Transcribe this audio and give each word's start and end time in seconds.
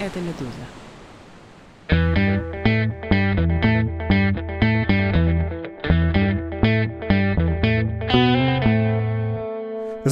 Это 0.00 0.22
«Медуза». 0.22 0.70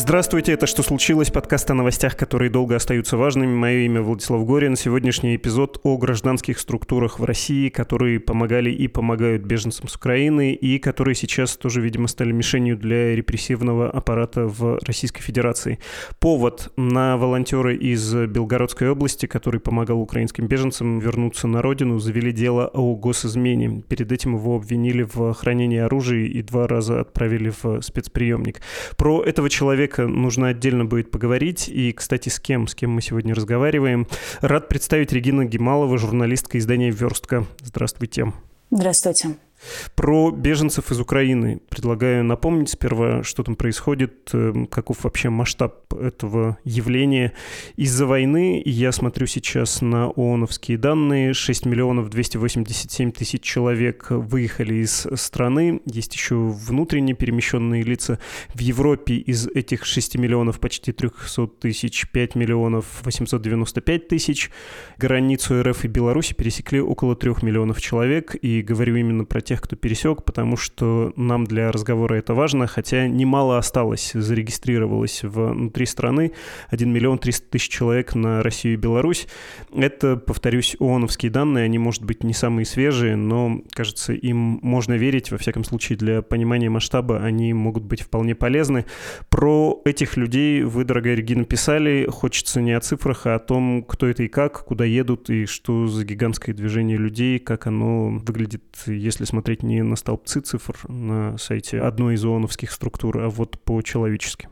Здравствуйте, 0.00 0.52
это 0.52 0.68
«Что 0.68 0.84
случилось?» 0.84 1.28
Подкаст 1.28 1.68
о 1.72 1.74
новостях, 1.74 2.16
которые 2.16 2.50
долго 2.50 2.76
остаются 2.76 3.16
важными. 3.16 3.52
Мое 3.52 3.78
имя 3.78 4.00
Владислав 4.00 4.46
Горин. 4.46 4.76
Сегодняшний 4.76 5.34
эпизод 5.34 5.80
о 5.82 5.98
гражданских 5.98 6.60
структурах 6.60 7.18
в 7.18 7.24
России, 7.24 7.68
которые 7.68 8.20
помогали 8.20 8.70
и 8.70 8.86
помогают 8.86 9.42
беженцам 9.42 9.88
с 9.88 9.96
Украины, 9.96 10.52
и 10.52 10.78
которые 10.78 11.16
сейчас 11.16 11.56
тоже, 11.56 11.80
видимо, 11.80 12.06
стали 12.06 12.30
мишенью 12.30 12.76
для 12.76 13.16
репрессивного 13.16 13.90
аппарата 13.90 14.46
в 14.46 14.78
Российской 14.86 15.20
Федерации. 15.20 15.80
Повод 16.20 16.72
на 16.76 17.16
волонтеры 17.16 17.74
из 17.74 18.14
Белгородской 18.14 18.90
области, 18.90 19.26
который 19.26 19.58
помогал 19.58 20.00
украинским 20.00 20.46
беженцам 20.46 21.00
вернуться 21.00 21.48
на 21.48 21.60
родину, 21.60 21.98
завели 21.98 22.30
дело 22.30 22.70
о 22.72 22.94
госизмене. 22.94 23.82
Перед 23.88 24.12
этим 24.12 24.36
его 24.36 24.54
обвинили 24.54 25.02
в 25.02 25.34
хранении 25.34 25.78
оружия 25.78 26.24
и 26.24 26.40
два 26.42 26.68
раза 26.68 27.00
отправили 27.00 27.52
в 27.60 27.82
спецприемник. 27.82 28.60
Про 28.96 29.24
этого 29.24 29.50
человека 29.50 29.87
человека 29.88 30.06
нужно 30.06 30.48
отдельно 30.48 30.84
будет 30.84 31.10
поговорить. 31.10 31.68
И, 31.68 31.92
кстати, 31.92 32.28
с 32.28 32.38
кем, 32.38 32.66
с 32.66 32.74
кем 32.74 32.90
мы 32.90 33.02
сегодня 33.02 33.34
разговариваем. 33.34 34.06
Рад 34.40 34.68
представить 34.68 35.12
Регина 35.12 35.44
Гемалова, 35.44 35.98
журналистка 35.98 36.58
издания 36.58 36.90
«Верстка». 36.90 37.44
Здравствуйте. 37.62 38.32
Здравствуйте. 38.70 39.47
Про 39.94 40.30
беженцев 40.30 40.90
из 40.90 41.00
Украины 41.00 41.60
предлагаю 41.68 42.24
напомнить 42.24 42.70
сперва, 42.70 43.22
что 43.22 43.42
там 43.42 43.56
происходит, 43.56 44.30
эм, 44.32 44.66
каков 44.66 45.04
вообще 45.04 45.28
масштаб 45.30 45.92
этого 45.94 46.58
явления. 46.64 47.32
Из-за 47.76 48.06
войны 48.06 48.62
я 48.64 48.92
смотрю 48.92 49.26
сейчас 49.26 49.82
на 49.82 50.08
ООНовские 50.08 50.78
данные. 50.78 51.34
6 51.34 51.66
миллионов 51.66 52.10
287 52.10 53.12
тысяч 53.12 53.42
человек 53.42 54.06
выехали 54.10 54.74
из 54.74 55.06
страны. 55.14 55.80
Есть 55.86 56.14
еще 56.14 56.36
внутренне 56.36 57.14
перемещенные 57.14 57.82
лица. 57.82 58.18
В 58.54 58.60
Европе 58.60 59.14
из 59.14 59.48
этих 59.48 59.84
6 59.84 60.16
миллионов 60.16 60.60
почти 60.60 60.92
300 60.92 61.46
тысяч 61.60 62.08
5 62.10 62.34
миллионов 62.34 62.86
895 63.02 64.08
тысяч. 64.08 64.50
Границу 64.96 65.62
РФ 65.62 65.84
и 65.84 65.88
Беларуси 65.88 66.34
пересекли 66.34 66.80
около 66.80 67.16
3 67.16 67.34
миллионов 67.42 67.80
человек. 67.80 68.36
И 68.40 68.62
говорю 68.62 68.96
именно 68.96 69.24
про 69.24 69.40
тех, 69.48 69.62
кто 69.62 69.76
пересек, 69.76 70.24
потому 70.24 70.58
что 70.58 71.14
нам 71.16 71.46
для 71.46 71.72
разговора 71.72 72.16
это 72.16 72.34
важно, 72.34 72.66
хотя 72.66 73.08
немало 73.08 73.56
осталось, 73.56 74.10
зарегистрировалось 74.12 75.22
внутри 75.22 75.86
страны 75.86 76.32
1 76.68 76.92
миллион 76.92 77.18
300 77.18 77.48
тысяч 77.48 77.70
человек 77.70 78.14
на 78.14 78.42
Россию 78.42 78.74
и 78.74 78.76
Беларусь. 78.76 79.26
Это, 79.74 80.16
повторюсь, 80.16 80.76
ООНовские 80.78 81.32
данные, 81.32 81.64
они, 81.64 81.78
может 81.78 82.04
быть, 82.04 82.24
не 82.24 82.34
самые 82.34 82.66
свежие, 82.66 83.16
но, 83.16 83.62
кажется, 83.72 84.12
им 84.12 84.60
можно 84.60 84.92
верить, 84.92 85.30
во 85.30 85.38
всяком 85.38 85.64
случае, 85.64 85.96
для 85.96 86.20
понимания 86.20 86.68
масштаба 86.68 87.24
они 87.24 87.54
могут 87.54 87.84
быть 87.84 88.02
вполне 88.02 88.34
полезны. 88.34 88.84
Про 89.30 89.80
этих 89.86 90.18
людей 90.18 90.62
вы, 90.62 90.84
дорогая 90.84 91.14
Регина, 91.14 91.44
писали, 91.44 92.06
хочется 92.10 92.60
не 92.60 92.72
о 92.72 92.80
цифрах, 92.80 93.24
а 93.24 93.36
о 93.36 93.38
том, 93.38 93.82
кто 93.82 94.06
это 94.06 94.24
и 94.24 94.28
как, 94.28 94.64
куда 94.64 94.84
едут, 94.84 95.30
и 95.30 95.46
что 95.46 95.86
за 95.86 96.04
гигантское 96.04 96.54
движение 96.54 96.98
людей, 96.98 97.38
как 97.38 97.66
оно 97.66 98.10
выглядит, 98.10 98.64
если 98.86 99.24
смотреть 99.24 99.37
смотреть 99.38 99.62
не 99.62 99.84
на 99.84 99.94
столбцы 99.94 100.40
цифр 100.40 100.76
на 100.88 101.38
сайте 101.38 101.80
одной 101.80 102.14
из 102.14 102.24
ООНовских 102.24 102.72
структур, 102.72 103.18
а 103.18 103.28
вот 103.28 103.56
по-человечески. 103.62 104.48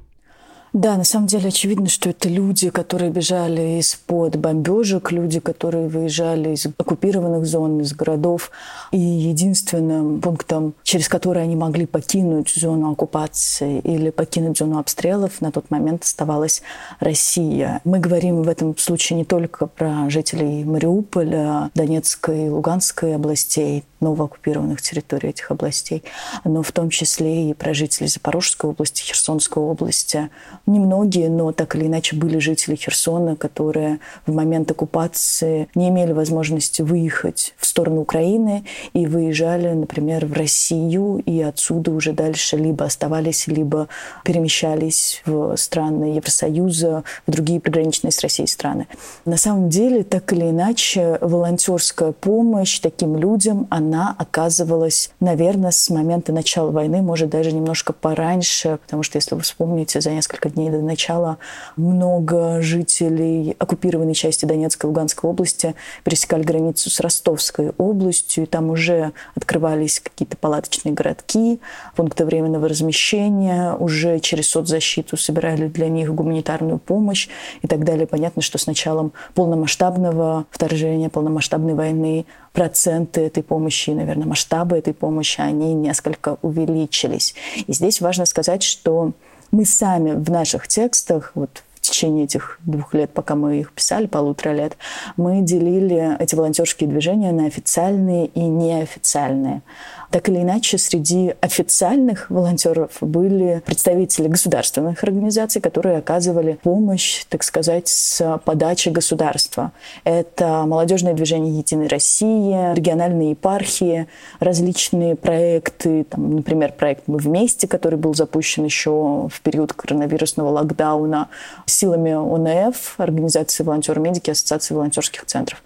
Да, 0.76 0.98
на 0.98 1.04
самом 1.04 1.26
деле 1.26 1.48
очевидно, 1.48 1.88
что 1.88 2.10
это 2.10 2.28
люди, 2.28 2.68
которые 2.68 3.10
бежали 3.10 3.80
из-под 3.80 4.36
бомбежек, 4.36 5.10
люди, 5.10 5.40
которые 5.40 5.88
выезжали 5.88 6.50
из 6.50 6.66
оккупированных 6.66 7.46
зон, 7.46 7.80
из 7.80 7.94
городов. 7.94 8.50
И 8.92 8.98
единственным 8.98 10.20
пунктом, 10.20 10.74
через 10.82 11.08
который 11.08 11.44
они 11.44 11.56
могли 11.56 11.86
покинуть 11.86 12.52
зону 12.54 12.92
оккупации 12.92 13.78
или 13.78 14.10
покинуть 14.10 14.58
зону 14.58 14.78
обстрелов, 14.78 15.40
на 15.40 15.50
тот 15.50 15.70
момент 15.70 16.04
оставалась 16.04 16.60
Россия. 17.00 17.80
Мы 17.84 17.98
говорим 17.98 18.42
в 18.42 18.48
этом 18.50 18.76
случае 18.76 19.16
не 19.16 19.24
только 19.24 19.66
про 19.66 20.10
жителей 20.10 20.62
Мариуполя, 20.64 21.70
Донецкой 21.74 22.48
и 22.48 22.50
Луганской 22.50 23.14
областей, 23.14 23.84
новооккупированных 24.00 24.82
территорий 24.82 25.30
этих 25.30 25.50
областей, 25.50 26.04
но 26.44 26.62
в 26.62 26.70
том 26.72 26.90
числе 26.90 27.50
и 27.50 27.54
про 27.54 27.72
жителей 27.72 28.08
Запорожской 28.08 28.68
области, 28.68 29.02
Херсонской 29.02 29.62
области. 29.62 30.28
Немногие, 30.66 31.30
но 31.30 31.52
так 31.52 31.76
или 31.76 31.86
иначе 31.86 32.16
были 32.16 32.38
жители 32.38 32.74
Херсона, 32.74 33.36
которые 33.36 34.00
в 34.26 34.34
момент 34.34 34.68
оккупации 34.68 35.68
не 35.76 35.90
имели 35.90 36.10
возможности 36.12 36.82
выехать 36.82 37.54
в 37.56 37.66
сторону 37.66 38.00
Украины 38.00 38.64
и 38.92 39.06
выезжали, 39.06 39.68
например, 39.72 40.26
в 40.26 40.32
Россию, 40.32 41.22
и 41.24 41.40
отсюда 41.40 41.92
уже 41.92 42.12
дальше 42.12 42.56
либо 42.56 42.84
оставались, 42.84 43.46
либо 43.46 43.86
перемещались 44.24 45.22
в 45.24 45.56
страны 45.56 46.16
Евросоюза, 46.16 47.04
в 47.28 47.30
другие 47.30 47.60
приграничные 47.60 48.10
с 48.10 48.20
Россией 48.20 48.48
страны. 48.48 48.88
На 49.24 49.36
самом 49.36 49.68
деле, 49.68 50.02
так 50.02 50.32
или 50.32 50.50
иначе, 50.50 51.18
волонтерская 51.20 52.10
помощь 52.10 52.80
таким 52.80 53.16
людям, 53.16 53.68
она 53.70 54.16
оказывалась, 54.18 55.10
наверное, 55.20 55.70
с 55.70 55.90
момента 55.90 56.32
начала 56.32 56.72
войны, 56.72 57.02
может, 57.02 57.30
даже 57.30 57.52
немножко 57.52 57.92
пораньше, 57.92 58.78
потому 58.84 59.04
что, 59.04 59.18
если 59.18 59.36
вы 59.36 59.42
вспомните, 59.42 60.00
за 60.00 60.10
несколько 60.10 60.55
дней 60.56 60.70
до 60.70 60.80
начала 60.80 61.38
много 61.76 62.60
жителей 62.60 63.54
оккупированной 63.58 64.14
части 64.14 64.44
Донецкой 64.44 64.88
и 64.88 64.90
Луганской 64.90 65.30
области 65.30 65.74
пересекали 66.02 66.42
границу 66.42 66.90
с 66.90 66.98
Ростовской 67.00 67.70
областью, 67.78 68.44
и 68.44 68.46
там 68.46 68.70
уже 68.70 69.12
открывались 69.34 70.00
какие-то 70.00 70.36
палаточные 70.36 70.94
городки, 70.94 71.60
пункты 71.94 72.24
временного 72.24 72.68
размещения, 72.68 73.74
уже 73.74 74.18
через 74.20 74.48
соцзащиту 74.48 75.16
собирали 75.16 75.68
для 75.68 75.88
них 75.88 76.12
гуманитарную 76.14 76.78
помощь 76.78 77.28
и 77.62 77.68
так 77.68 77.84
далее. 77.84 78.06
Понятно, 78.06 78.42
что 78.42 78.58
с 78.58 78.66
началом 78.66 79.12
полномасштабного 79.34 80.46
вторжения, 80.50 81.08
полномасштабной 81.08 81.74
войны 81.74 82.26
проценты 82.52 83.20
этой 83.20 83.42
помощи, 83.42 83.90
наверное, 83.90 84.26
масштабы 84.26 84.78
этой 84.78 84.94
помощи, 84.94 85.40
они 85.40 85.74
несколько 85.74 86.38
увеличились. 86.40 87.34
И 87.66 87.72
здесь 87.74 88.00
важно 88.00 88.24
сказать, 88.24 88.62
что 88.62 89.12
мы 89.50 89.64
сами 89.64 90.12
в 90.12 90.30
наших 90.30 90.68
текстах, 90.68 91.32
вот 91.34 91.62
течение 91.88 92.24
этих 92.24 92.58
двух 92.64 92.94
лет, 92.94 93.10
пока 93.10 93.34
мы 93.34 93.60
их 93.60 93.72
писали, 93.72 94.06
полутора 94.06 94.52
лет, 94.52 94.76
мы 95.16 95.40
делили 95.40 96.16
эти 96.20 96.34
волонтерские 96.34 96.88
движения 96.88 97.32
на 97.32 97.46
официальные 97.46 98.26
и 98.26 98.40
неофициальные. 98.40 99.62
Так 100.10 100.28
или 100.28 100.42
иначе, 100.42 100.78
среди 100.78 101.34
официальных 101.40 102.30
волонтеров 102.30 102.98
были 103.00 103.62
представители 103.66 104.28
государственных 104.28 105.02
организаций, 105.02 105.60
которые 105.60 105.98
оказывали 105.98 106.58
помощь, 106.62 107.24
так 107.28 107.42
сказать, 107.42 107.88
с 107.88 108.40
подачи 108.44 108.88
государства. 108.88 109.72
Это 110.04 110.64
молодежное 110.66 111.12
движение 111.14 111.58
«Единой 111.58 111.88
России», 111.88 112.74
региональные 112.74 113.30
епархии, 113.30 114.06
различные 114.38 115.16
проекты, 115.16 116.04
там, 116.04 116.36
например, 116.36 116.72
проект 116.72 117.08
«Мы 117.08 117.18
вместе», 117.18 117.66
который 117.66 117.98
был 117.98 118.14
запущен 118.14 118.64
еще 118.64 119.28
в 119.28 119.40
период 119.42 119.72
коронавирусного 119.72 120.50
локдауна 120.50 121.28
силами 121.76 122.12
ОНФ, 122.12 122.94
Организации 122.98 123.62
волонтеров-медики, 123.62 124.30
Ассоциации 124.30 124.74
волонтерских 124.74 125.26
центров. 125.26 125.62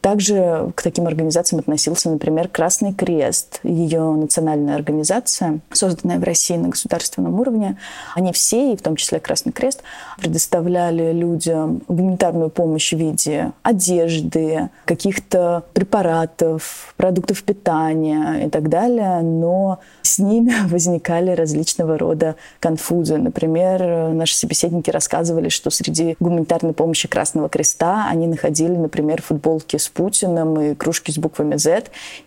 Также 0.00 0.72
к 0.74 0.82
таким 0.82 1.06
организациям 1.06 1.60
относился, 1.60 2.10
например, 2.10 2.48
Красный 2.48 2.94
Крест, 2.94 3.60
ее 3.62 4.00
национальная 4.00 4.74
организация, 4.74 5.60
созданная 5.72 6.18
в 6.18 6.24
России 6.24 6.56
на 6.56 6.68
государственном 6.68 7.38
уровне, 7.38 7.76
они 8.14 8.32
все, 8.32 8.72
и 8.72 8.76
в 8.76 8.82
том 8.82 8.96
числе 8.96 9.20
Красный 9.20 9.52
Крест, 9.52 9.82
предоставляли 10.18 11.12
людям 11.12 11.82
гуманитарную 11.88 12.50
помощь 12.50 12.92
в 12.92 12.96
виде 12.96 13.52
одежды, 13.62 14.70
каких-то 14.86 15.64
препаратов, 15.74 16.94
продуктов 16.96 17.42
питания 17.42 18.46
и 18.46 18.48
так 18.48 18.68
далее, 18.68 19.20
но 19.20 19.80
с 20.02 20.18
ними 20.18 20.54
возникали 20.68 21.32
различного 21.32 21.98
рода 21.98 22.36
конфузы. 22.60 23.18
Например, 23.18 24.12
наши 24.12 24.36
собеседники 24.36 24.90
рассказывали, 24.90 25.49
что 25.52 25.70
среди 25.70 26.16
гуманитарной 26.20 26.72
помощи 26.72 27.08
Красного 27.08 27.48
Креста 27.48 28.06
они 28.10 28.26
находили, 28.26 28.76
например, 28.76 29.22
футболки 29.22 29.76
с 29.76 29.88
Путиным 29.88 30.60
и 30.60 30.74
кружки 30.74 31.12
с 31.12 31.18
буквами 31.18 31.56
Z, 31.56 31.84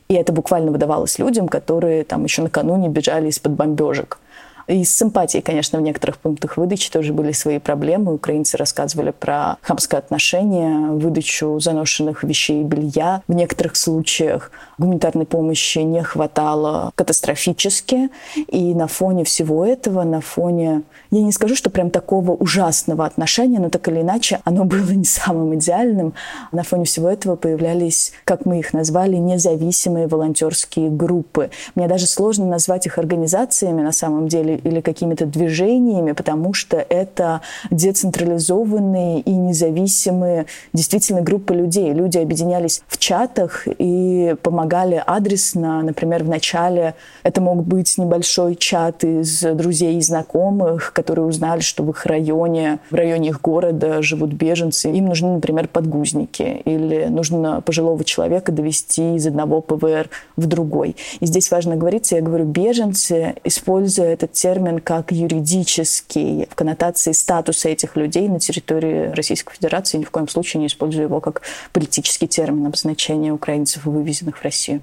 и 0.08 0.14
это 0.14 0.32
буквально 0.32 0.72
выдавалось 0.72 1.20
людям, 1.20 1.48
которые 1.48 2.04
там 2.04 2.24
еще 2.24 2.42
накануне 2.42 2.90
бежали 2.90 3.30
из-под 3.30 3.54
бомбежек. 3.54 4.20
И 4.68 4.84
с 4.84 4.96
симпатией, 4.96 5.42
конечно, 5.44 5.80
в 5.80 5.82
некоторых 5.82 6.18
пунктах 6.18 6.58
выдачи 6.58 6.92
тоже 6.92 7.14
были 7.14 7.32
свои 7.32 7.60
проблемы. 7.60 8.14
Украинцы 8.14 8.58
рассказывали 8.58 9.12
про 9.12 9.58
хамское 9.62 10.00
отношение, 10.00 10.92
выдачу 10.92 11.60
заношенных 11.60 12.24
вещей 12.24 12.62
и 12.62 12.64
белья. 12.64 13.22
В 13.28 13.34
некоторых 13.34 13.76
случаях 13.76 14.52
гуманитарной 14.78 15.26
помощи 15.26 15.80
не 15.80 16.04
хватало 16.04 16.92
катастрофически. 16.96 18.10
И 18.48 18.74
на 18.74 18.88
фоне 18.88 19.24
всего 19.24 19.66
этого, 19.66 20.04
на 20.04 20.22
фоне, 20.22 20.84
я 21.12 21.22
не 21.22 21.32
скажу, 21.32 21.56
что 21.56 21.70
прям 21.70 21.90
такого 21.90 22.32
ужасного 22.32 23.06
отношения, 23.06 23.60
но 23.60 23.70
так 23.70 23.88
или 23.88 24.02
иначе 24.02 24.40
оно 24.46 24.64
было 24.66 24.92
не 24.92 25.06
самым 25.06 25.56
идеальным. 25.56 26.14
На 26.52 26.64
фоне 26.64 26.86
всего 26.86 27.10
этого 27.10 27.36
появлялись, 27.36 28.14
как 28.24 28.46
мы 28.46 28.60
их 28.60 28.74
назвали, 28.74 29.18
независимые 29.18 30.08
волонтерские 30.08 30.90
группы. 30.90 31.50
Мне 31.76 31.88
даже 31.88 32.08
сложно 32.08 32.46
назвать 32.46 32.86
их 32.86 32.98
организациями 32.98 33.82
на 33.82 33.92
самом 33.92 34.28
деле, 34.28 34.53
или 34.56 34.82
какими-то 34.82 35.26
движениями, 35.26 36.12
потому 36.12 36.54
что 36.54 36.78
это 36.78 37.42
децентрализованные 37.72 39.22
и 39.22 39.32
независимые 39.32 40.46
действительно 40.74 41.22
группы 41.22 41.54
людей. 41.54 41.94
Люди 41.94 42.18
объединялись 42.18 42.82
в 42.88 42.98
чатах 42.98 43.68
и 43.68 44.36
помогали 44.42 45.02
адресно. 45.06 45.82
Например, 45.82 46.24
в 46.24 46.30
начале 46.30 46.96
это 47.24 47.42
мог 47.42 47.64
быть 47.64 47.98
небольшой 47.98 48.56
чат 48.56 49.04
из 49.04 49.42
друзей 49.42 49.98
и 49.98 50.02
знакомых, 50.02 50.94
которые 50.94 51.26
узнали, 51.26 51.62
что 51.62 51.84
в 51.84 51.90
их 51.90 52.06
районе, 52.06 52.80
в 52.90 52.96
районе 52.96 53.30
их 53.30 53.42
города 53.42 54.02
живут 54.02 54.34
беженцы. 54.34 54.92
Им 54.92 55.06
нужны, 55.06 55.34
например, 55.34 55.68
подгузники 55.68 56.62
или 56.66 57.06
нужно 57.10 57.62
пожилого 57.62 58.04
человека 58.04 58.52
довести 58.52 59.16
из 59.16 59.28
одного 59.28 59.62
ПВР 59.62 60.10
в 60.36 60.46
другой. 60.46 60.96
И 61.20 61.26
здесь 61.26 61.52
важно 61.52 61.76
говорить, 61.76 62.12
я 62.12 62.22
говорю 62.22 62.46
беженцы, 62.46 63.36
используя 63.44 64.14
этот 64.14 64.34
термин 64.44 64.80
как 64.80 65.14
юридический 65.14 66.48
в 66.50 66.56
коннотации 66.56 67.14
статуса 67.14 67.70
этих 67.70 67.96
людей 67.96 68.28
на 68.28 68.42
территории 68.42 69.08
Российской 69.16 69.54
Федерации, 69.54 70.00
ни 70.00 70.04
в 70.04 70.12
коем 70.12 70.28
случае 70.28 70.60
не 70.60 70.68
используя 70.68 71.04
его 71.04 71.22
как 71.22 71.44
политический 71.72 72.28
термин 72.28 72.66
обозначения 72.66 73.32
украинцев, 73.32 73.86
вывезенных 73.86 74.40
в 74.40 74.44
Россию. 74.44 74.82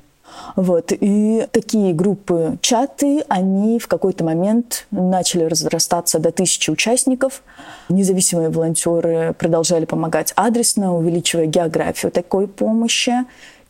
Вот. 0.57 0.93
И 0.99 1.47
такие 1.53 1.93
группы 1.93 2.57
чаты, 2.63 3.23
они 3.29 3.79
в 3.79 3.87
какой-то 3.87 4.25
момент 4.25 4.87
начали 4.91 5.45
разрастаться 5.45 6.19
до 6.19 6.31
тысячи 6.31 6.71
участников. 6.71 7.43
Независимые 7.91 8.49
волонтеры 8.49 9.35
продолжали 9.39 9.85
помогать 9.85 10.33
адресно, 10.37 10.97
увеличивая 10.97 11.45
географию 11.47 12.11
такой 12.11 12.49
помощи. 12.49 13.13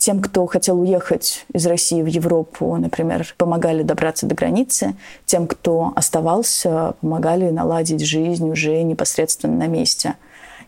Тем, 0.00 0.22
кто 0.22 0.46
хотел 0.46 0.80
уехать 0.80 1.44
из 1.52 1.66
России 1.66 2.00
в 2.00 2.06
Европу, 2.06 2.74
например, 2.76 3.34
помогали 3.36 3.82
добраться 3.82 4.24
до 4.24 4.34
границы. 4.34 4.96
Тем, 5.26 5.46
кто 5.46 5.92
оставался, 5.94 6.94
помогали 7.02 7.50
наладить 7.50 8.02
жизнь 8.02 8.48
уже 8.48 8.82
непосредственно 8.82 9.58
на 9.58 9.66
месте– 9.66 10.14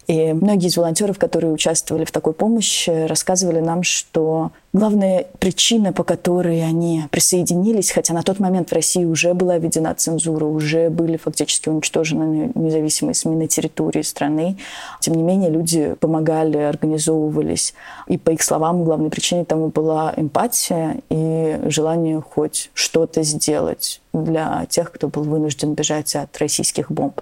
и 0.09 0.33
многие 0.33 0.67
из 0.67 0.77
волонтеров, 0.77 1.19
которые 1.19 1.53
участвовали 1.53 2.05
в 2.05 2.11
такой 2.11 2.33
помощи, 2.33 3.07
рассказывали 3.07 3.61
нам, 3.61 3.85
что 3.85 4.51
главная 4.73 5.27
причина, 5.39 5.93
по 5.93 6.03
которой 6.03 6.65
они 6.65 7.05
присоединились, 7.11 7.93
хотя 7.93 8.13
на 8.13 8.23
тот 8.23 8.41
момент 8.41 8.71
в 8.71 8.75
России 8.75 9.05
уже 9.05 9.33
была 9.33 9.59
введена 9.59 9.95
цензура, 9.95 10.45
уже 10.45 10.91
были 10.91 11.17
фактически 11.17 11.69
уничтожены 11.69 12.51
независимые 12.57 13.15
СМИ 13.15 13.37
на 13.37 13.47
территории 13.47 14.03
страны, 14.03 14.57
тем 15.01 15.15
не 15.15 15.23
менее 15.23 15.51
люди 15.51 15.95
помогали, 16.01 16.59
организовывались. 16.59 17.73
И 18.09 18.19
по 18.19 18.31
их 18.31 18.43
словам, 18.43 18.85
главной 18.85 19.11
причиной 19.11 19.45
тому 19.45 19.69
была 19.69 20.15
эмпатия 20.17 20.97
и 21.11 21.61
желание 21.67 22.21
хоть 22.21 22.71
что-то 22.75 23.23
сделать 23.23 24.01
для 24.13 24.67
тех, 24.69 24.91
кто 24.91 25.07
был 25.09 25.23
вынужден 25.23 25.75
бежать 25.75 26.17
от 26.17 26.37
российских 26.39 26.91
бомб. 26.91 27.21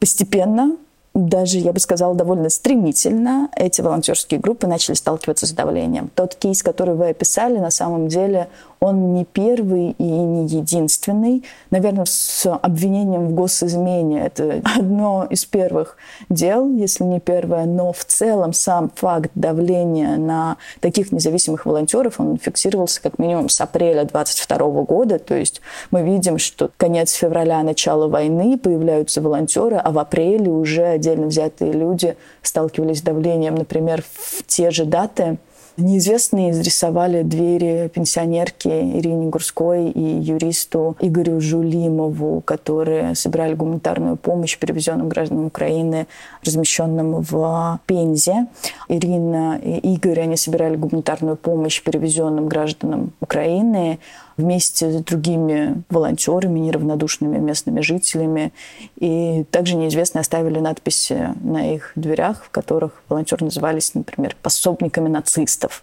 Постепенно 0.00 0.76
даже, 1.16 1.58
я 1.58 1.72
бы 1.72 1.80
сказала, 1.80 2.14
довольно 2.14 2.50
стремительно 2.50 3.48
эти 3.56 3.80
волонтерские 3.80 4.38
группы 4.38 4.66
начали 4.66 4.94
сталкиваться 4.94 5.46
с 5.46 5.52
давлением. 5.52 6.10
Тот 6.14 6.34
кейс, 6.34 6.62
который 6.62 6.94
вы 6.94 7.08
описали, 7.08 7.58
на 7.58 7.70
самом 7.70 8.08
деле 8.08 8.48
он 8.80 9.14
не 9.14 9.24
первый 9.24 9.92
и 9.92 10.04
не 10.04 10.46
единственный. 10.46 11.42
Наверное, 11.70 12.04
с 12.04 12.46
обвинением 12.46 13.28
в 13.28 13.34
госизмене 13.34 14.26
это 14.26 14.60
одно 14.78 15.26
из 15.30 15.46
первых 15.46 15.96
дел, 16.28 16.70
если 16.70 17.04
не 17.04 17.20
первое, 17.20 17.64
но 17.64 17.92
в 17.92 18.04
целом 18.04 18.52
сам 18.52 18.90
факт 18.94 19.30
давления 19.34 20.16
на 20.16 20.58
таких 20.80 21.12
независимых 21.12 21.64
волонтеров, 21.64 22.20
он 22.20 22.36
фиксировался 22.36 23.00
как 23.00 23.18
минимум 23.18 23.48
с 23.48 23.60
апреля 23.60 24.04
22 24.04 24.58
года, 24.82 25.18
то 25.18 25.34
есть 25.34 25.62
мы 25.90 26.02
видим, 26.02 26.36
что 26.36 26.70
конец 26.76 27.12
февраля, 27.12 27.62
начало 27.62 28.08
войны, 28.08 28.58
появляются 28.58 29.22
волонтеры, 29.22 29.76
а 29.76 29.90
в 29.90 29.98
апреле 29.98 30.50
уже 30.50 30.98
отдельно 31.06 31.26
взятые 31.26 31.72
люди 31.72 32.16
сталкивались 32.42 32.98
с 32.98 33.02
давлением, 33.02 33.54
например, 33.54 34.02
в 34.02 34.44
те 34.46 34.70
же 34.70 34.84
даты 34.84 35.38
Неизвестные 35.78 36.52
изрисовали 36.52 37.22
двери 37.22 37.90
пенсионерке 37.92 38.98
Ирине 38.98 39.28
Гурской 39.28 39.90
и 39.90 40.00
юристу 40.00 40.96
Игорю 41.00 41.38
Жулимову, 41.38 42.40
которые 42.40 43.14
собирали 43.14 43.52
гуманитарную 43.52 44.16
помощь 44.16 44.56
перевезенным 44.56 45.10
гражданам 45.10 45.44
Украины, 45.44 46.06
размещенным 46.42 47.20
в 47.20 47.78
Пензе. 47.84 48.46
Ирина 48.88 49.60
и 49.62 49.92
Игорь, 49.92 50.20
они 50.20 50.38
собирали 50.38 50.76
гуманитарную 50.76 51.36
помощь 51.36 51.82
перевезенным 51.82 52.48
гражданам 52.48 53.12
Украины 53.20 53.98
вместе 54.36 54.90
с 54.90 55.02
другими 55.02 55.82
волонтерами, 55.90 56.58
неравнодушными 56.58 57.38
местными 57.38 57.80
жителями. 57.80 58.52
И 58.98 59.44
также 59.50 59.76
неизвестные 59.76 60.20
оставили 60.20 60.58
надписи 60.58 61.34
на 61.42 61.74
их 61.74 61.92
дверях, 61.94 62.44
в 62.44 62.50
которых 62.50 63.02
волонтеры 63.08 63.44
назывались, 63.44 63.94
например, 63.94 64.36
пособниками 64.42 65.08
нацистов. 65.08 65.82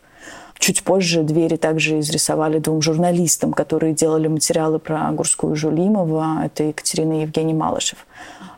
Чуть 0.59 0.83
позже 0.83 1.23
двери 1.23 1.57
также 1.57 1.99
изрисовали 1.99 2.59
двум 2.59 2.81
журналистам, 2.81 3.53
которые 3.53 3.93
делали 3.93 4.27
материалы 4.27 4.79
про 4.79 5.11
Гурскую 5.11 5.55
Жулимова. 5.55 6.45
Это 6.45 6.63
Екатерина 6.63 7.19
и 7.19 7.21
Евгений 7.23 7.53
Малышев. 7.53 8.05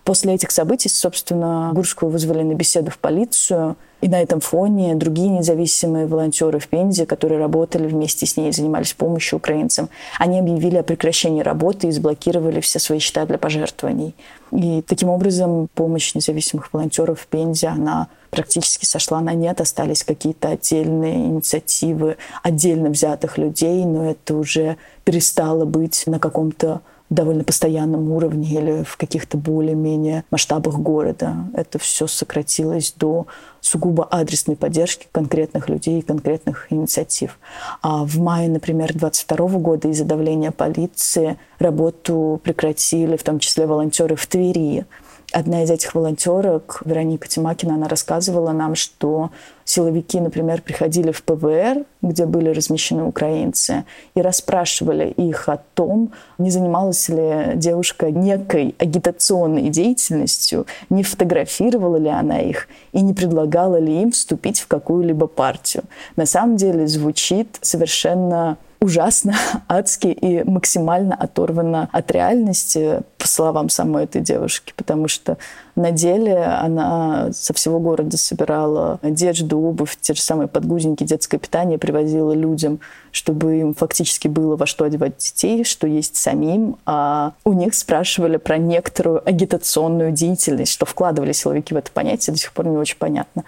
После 0.06 0.36
этих 0.36 0.52
событий, 0.52 0.88
собственно, 0.88 1.72
Гурскую 1.74 2.12
вызвали 2.12 2.44
на 2.44 2.54
беседу 2.54 2.92
в 2.92 3.00
полицию. 3.00 3.76
И 4.02 4.08
на 4.08 4.22
этом 4.22 4.40
фоне 4.40 4.94
другие 4.94 5.30
независимые 5.30 6.06
волонтеры 6.06 6.60
в 6.60 6.68
Пензе, 6.68 7.08
которые 7.08 7.40
работали 7.40 7.88
вместе 7.88 8.28
с 8.28 8.38
ней, 8.38 8.52
занимались 8.52 8.94
помощью 8.94 9.38
украинцам, 9.38 9.90
они 10.20 10.38
объявили 10.38 10.76
о 10.76 10.84
прекращении 10.84 11.42
работы 11.42 11.88
и 11.88 11.92
заблокировали 11.92 12.60
все 12.60 12.78
свои 12.78 13.00
счета 13.00 13.26
для 13.26 13.40
пожертвований. 13.40 14.14
И 14.52 14.84
таким 14.84 15.10
образом 15.10 15.70
помощь 15.74 16.14
независимых 16.14 16.72
волонтеров 16.72 17.22
в 17.22 17.26
Пензе, 17.26 17.70
она 17.70 18.08
практически 18.30 18.86
сошла 18.86 19.22
на 19.22 19.34
нет, 19.34 19.60
остались 19.60 20.04
какие-то 20.04 20.50
отдельные 20.50 21.16
инициативы 21.16 22.18
отдельно 22.44 22.92
взятых 22.92 23.40
людей, 23.40 23.84
но 23.86 24.12
это 24.12 24.36
уже 24.36 24.78
перестало 25.04 25.66
быть 25.66 26.04
на 26.06 26.20
каком-то 26.20 26.82
довольно 27.10 27.44
постоянном 27.44 28.12
уровне 28.12 28.50
или 28.50 28.84
в 28.84 28.98
каких-то 28.98 29.38
более-менее 29.38 30.24
масштабах 30.32 30.80
города. 30.80 31.36
Это 31.54 31.78
все 31.78 32.08
сократилось 32.08 32.94
до 32.98 33.28
сугубо 33.62 34.06
адресной 34.06 34.56
поддержки 34.56 35.08
конкретных 35.12 35.70
людей 35.70 36.00
и 36.00 36.04
конкретных 36.04 36.72
инициатив. 36.72 37.40
А 37.82 38.06
в 38.06 38.18
мае, 38.18 38.50
например, 38.50 38.94
22 38.94 39.48
года 39.60 39.88
из-за 39.90 40.06
давления 40.06 40.52
полиции 40.52 41.38
работу 41.60 42.40
прекратили, 42.44 43.18
в 43.18 43.24
том 43.24 43.40
числе 43.40 43.68
волонтеры 43.68 44.16
в 44.16 44.26
Твери. 44.26 44.86
Одна 45.32 45.64
из 45.64 45.72
этих 45.72 45.96
волонтерок, 45.96 46.82
Вероника 46.86 47.28
Тимакина, 47.28 47.76
она 47.76 47.88
рассказывала 47.88 48.52
нам, 48.52 48.76
что 48.76 49.32
силовики, 49.66 50.20
например, 50.20 50.62
приходили 50.62 51.12
в 51.12 51.24
ПВР, 51.24 51.86
где 52.02 52.26
были 52.26 52.50
размещены 52.50 53.04
украинцы, 53.04 53.84
и 54.14 54.22
расспрашивали 54.22 55.10
их 55.10 55.50
о 55.50 55.58
том, 55.74 56.14
не 56.38 56.52
занималась 56.52 57.10
ли 57.10 57.54
девушка 57.56 58.12
некой 58.12 58.76
агитационной 58.78 59.70
деятельностью, 59.70 60.68
не 60.90 61.04
фотографировала 61.04 61.98
ли 61.98 62.10
она 62.10 62.40
их 62.40 62.68
и 62.94 63.02
не 63.02 63.14
предлагала 63.14 63.78
ли 63.78 64.02
им 64.04 64.12
вступить 64.12 64.60
в 64.60 64.68
какую-либо 64.68 65.28
партию. 65.28 65.84
На 66.16 66.26
самом 66.26 66.56
деле 66.56 66.88
звучит 66.88 67.58
совершенно 67.62 68.58
ужасно, 68.86 69.34
адски 69.68 70.08
и 70.08 70.44
максимально 70.44 71.16
оторвана 71.16 71.90
от 71.92 72.12
реальности, 72.12 73.02
по 73.18 73.28
словам 73.28 73.70
самой 73.70 74.04
этой 74.04 74.22
девушки, 74.22 74.74
потому 74.78 75.08
что 75.08 75.38
на 75.76 75.90
деле 75.90 76.38
она 76.44 77.30
со 77.34 77.54
всего 77.54 77.80
города 77.80 78.18
собирала 78.18 79.00
одежду, 79.02 79.60
обувь, 79.60 79.98
те 80.00 80.14
же 80.14 80.22
самые 80.22 80.48
подгузники, 80.48 81.04
детское 81.04 81.40
питание 81.40 81.80
привозила 81.80 82.34
людям, 82.34 82.80
чтобы 83.12 83.60
им 83.60 83.74
фактически 83.74 84.28
было 84.28 84.56
во 84.56 84.68
что 84.68 84.86
одевать 84.86 85.18
детей, 85.18 85.64
что 85.64 85.88
есть 85.88 86.16
самим. 86.16 86.78
А 86.86 87.34
у 87.44 87.54
них 87.54 87.74
спрашивали 87.74 88.38
про 88.38 88.60
некоторую 88.60 89.28
агитационную 89.28 90.12
деятельность, 90.12 90.72
что 90.72 90.86
вкладывали 90.86 91.32
силовики 91.32 91.74
в 91.74 91.78
это 91.78 91.92
понятие, 91.92 92.34
до 92.34 92.40
сих 92.40 92.54
пор 92.54 92.68
не 92.68 92.78
очень 92.78 92.98
понятно. 92.98 93.44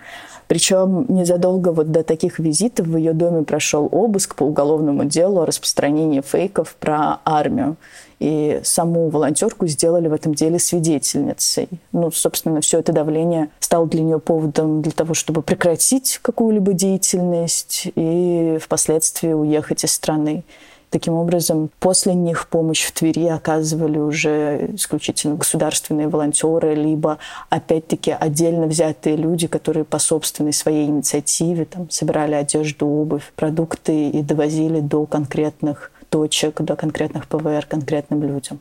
Причем 0.48 1.06
незадолго 1.10 1.70
вот 1.70 1.92
до 1.92 2.04
таких 2.04 2.39
визитов 2.39 2.88
в 2.88 2.98
ее 2.98 3.13
доме 3.13 3.44
прошел 3.44 3.89
обыск 3.92 4.36
по 4.36 4.44
уголовному 4.44 5.06
делу 5.06 5.42
о 5.42 5.46
распространении 5.46 6.22
фейков 6.22 6.75
про 6.80 7.20
армию. 7.25 7.75
и 8.20 8.62
саму 8.63 9.10
волонтерку 9.10 9.68
сделали 9.68 10.08
в 10.08 10.13
этом 10.13 10.34
деле 10.34 10.58
свидетельницей. 10.58 11.70
Ну, 11.92 12.10
собственно, 12.12 12.62
все 12.62 12.80
это 12.80 12.92
давление 12.92 13.50
стало 13.60 13.86
для 13.86 14.01
нее 14.01 14.20
поводом 14.20 14.82
для 14.82 14.92
того, 14.92 15.13
чтобы 15.13 15.44
прекратить 15.44 16.20
какую-либо 16.22 16.74
деятельность 16.74 17.88
и 17.96 18.58
впоследствии 18.60 19.34
уехать 19.34 19.84
из 19.84 19.92
страны. 19.92 20.44
Таким 20.89 21.15
образом, 21.15 21.70
после 21.79 22.13
них 22.13 22.48
помощь 22.48 22.86
в 22.86 22.94
Твери 22.94 23.27
оказывали 23.27 23.98
уже 23.98 24.72
исключительно 24.75 25.36
государственные 25.36 26.08
волонтеры, 26.08 26.75
либо, 26.75 27.17
опять-таки, 27.50 28.15
отдельно 28.17 28.67
взятые 28.67 29.17
люди, 29.17 29.48
которые 29.48 29.84
по 29.84 30.00
собственной 30.00 30.53
своей 30.53 30.86
инициативе 30.86 31.65
там, 31.65 31.89
собирали 31.89 32.36
одежду, 32.36 32.88
обувь, 32.88 33.34
продукты 33.36 34.10
и 34.10 34.22
довозили 34.22 34.79
до 34.79 35.06
конкретных 35.06 35.91
точек, 36.10 36.62
до 36.62 36.77
конкретных 36.77 37.27
ПВР 37.27 37.65
конкретным 37.65 38.24
людям. 38.24 38.60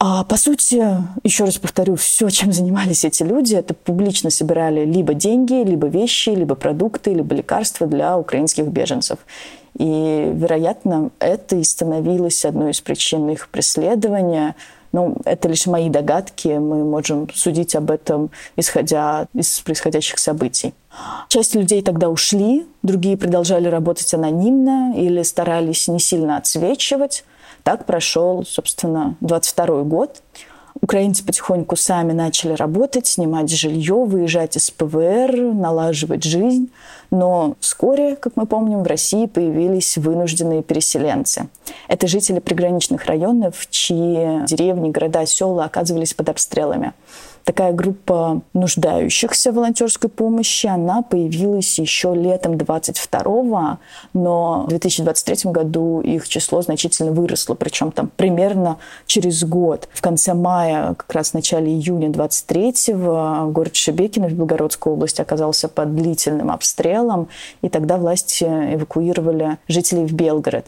А 0.00 0.24
по 0.24 0.36
сути, 0.36 0.84
еще 1.22 1.44
раз 1.44 1.56
повторю, 1.58 1.94
все, 1.94 2.28
чем 2.30 2.52
занимались 2.52 3.04
эти 3.04 3.22
люди, 3.22 3.54
это 3.54 3.74
публично 3.74 4.30
собирали 4.30 4.84
либо 4.84 5.14
деньги, 5.14 5.54
либо 5.54 5.86
вещи, 5.86 6.30
либо 6.30 6.56
продукты, 6.56 7.14
либо 7.14 7.34
лекарства 7.34 7.86
для 7.86 8.18
украинских 8.18 8.66
беженцев. 8.66 9.18
И, 9.78 10.30
вероятно, 10.34 11.10
это 11.18 11.56
и 11.56 11.64
становилось 11.64 12.44
одной 12.44 12.70
из 12.70 12.80
причин 12.80 13.28
их 13.30 13.48
преследования. 13.48 14.54
Ну, 14.92 15.16
это 15.24 15.48
лишь 15.48 15.66
мои 15.66 15.88
догадки, 15.88 16.46
мы 16.46 16.84
можем 16.84 17.28
судить 17.34 17.74
об 17.74 17.90
этом, 17.90 18.30
исходя 18.54 19.26
из 19.34 19.60
происходящих 19.60 20.20
событий. 20.20 20.72
Часть 21.28 21.56
людей 21.56 21.82
тогда 21.82 22.08
ушли, 22.08 22.64
другие 22.84 23.16
продолжали 23.16 23.66
работать 23.66 24.14
анонимно 24.14 24.94
или 24.96 25.22
старались 25.22 25.88
не 25.88 25.98
сильно 25.98 26.36
отсвечивать. 26.36 27.24
Так 27.64 27.86
прошел, 27.86 28.44
собственно, 28.46 29.16
22 29.20 29.82
год. 29.82 30.22
Украинцы 30.80 31.24
потихоньку 31.24 31.76
сами 31.76 32.12
начали 32.12 32.52
работать, 32.52 33.06
снимать 33.06 33.50
жилье, 33.50 34.04
выезжать 34.04 34.56
из 34.56 34.70
ПВР, 34.70 35.54
налаживать 35.54 36.24
жизнь. 36.24 36.70
Но 37.10 37.56
вскоре, 37.60 38.16
как 38.16 38.36
мы 38.36 38.46
помним, 38.46 38.82
в 38.82 38.86
России 38.86 39.26
появились 39.26 39.96
вынужденные 39.96 40.62
переселенцы. 40.62 41.48
Это 41.88 42.08
жители 42.08 42.40
приграничных 42.40 43.04
районов, 43.06 43.66
чьи 43.70 44.44
деревни, 44.46 44.90
города, 44.90 45.24
села 45.26 45.64
оказывались 45.64 46.12
под 46.12 46.28
обстрелами 46.28 46.92
такая 47.44 47.72
группа 47.72 48.40
нуждающихся 48.52 49.52
в 49.52 49.54
волонтерской 49.54 50.10
помощи, 50.10 50.66
она 50.66 51.02
появилась 51.02 51.78
еще 51.78 52.14
летом 52.14 52.58
22 52.58 53.78
но 54.14 54.64
в 54.64 54.68
2023 54.68 55.50
году 55.50 56.00
их 56.00 56.28
число 56.28 56.62
значительно 56.62 57.12
выросло, 57.12 57.54
причем 57.54 57.92
там 57.92 58.10
примерно 58.16 58.78
через 59.06 59.44
год. 59.44 59.88
В 59.92 60.00
конце 60.00 60.34
мая, 60.34 60.63
как 60.96 61.12
раз 61.12 61.30
в 61.30 61.34
начале 61.34 61.72
июня 61.72 62.08
23-го, 62.08 63.50
город 63.50 63.74
Шебекино 63.76 64.28
в 64.28 64.32
Белгородской 64.32 64.92
области 64.92 65.20
оказался 65.20 65.68
под 65.68 65.94
длительным 65.94 66.50
обстрелом, 66.50 67.28
и 67.62 67.68
тогда 67.68 67.96
власти 67.96 68.44
эвакуировали 68.44 69.58
жителей 69.68 70.04
в 70.06 70.12
Белгород. 70.12 70.66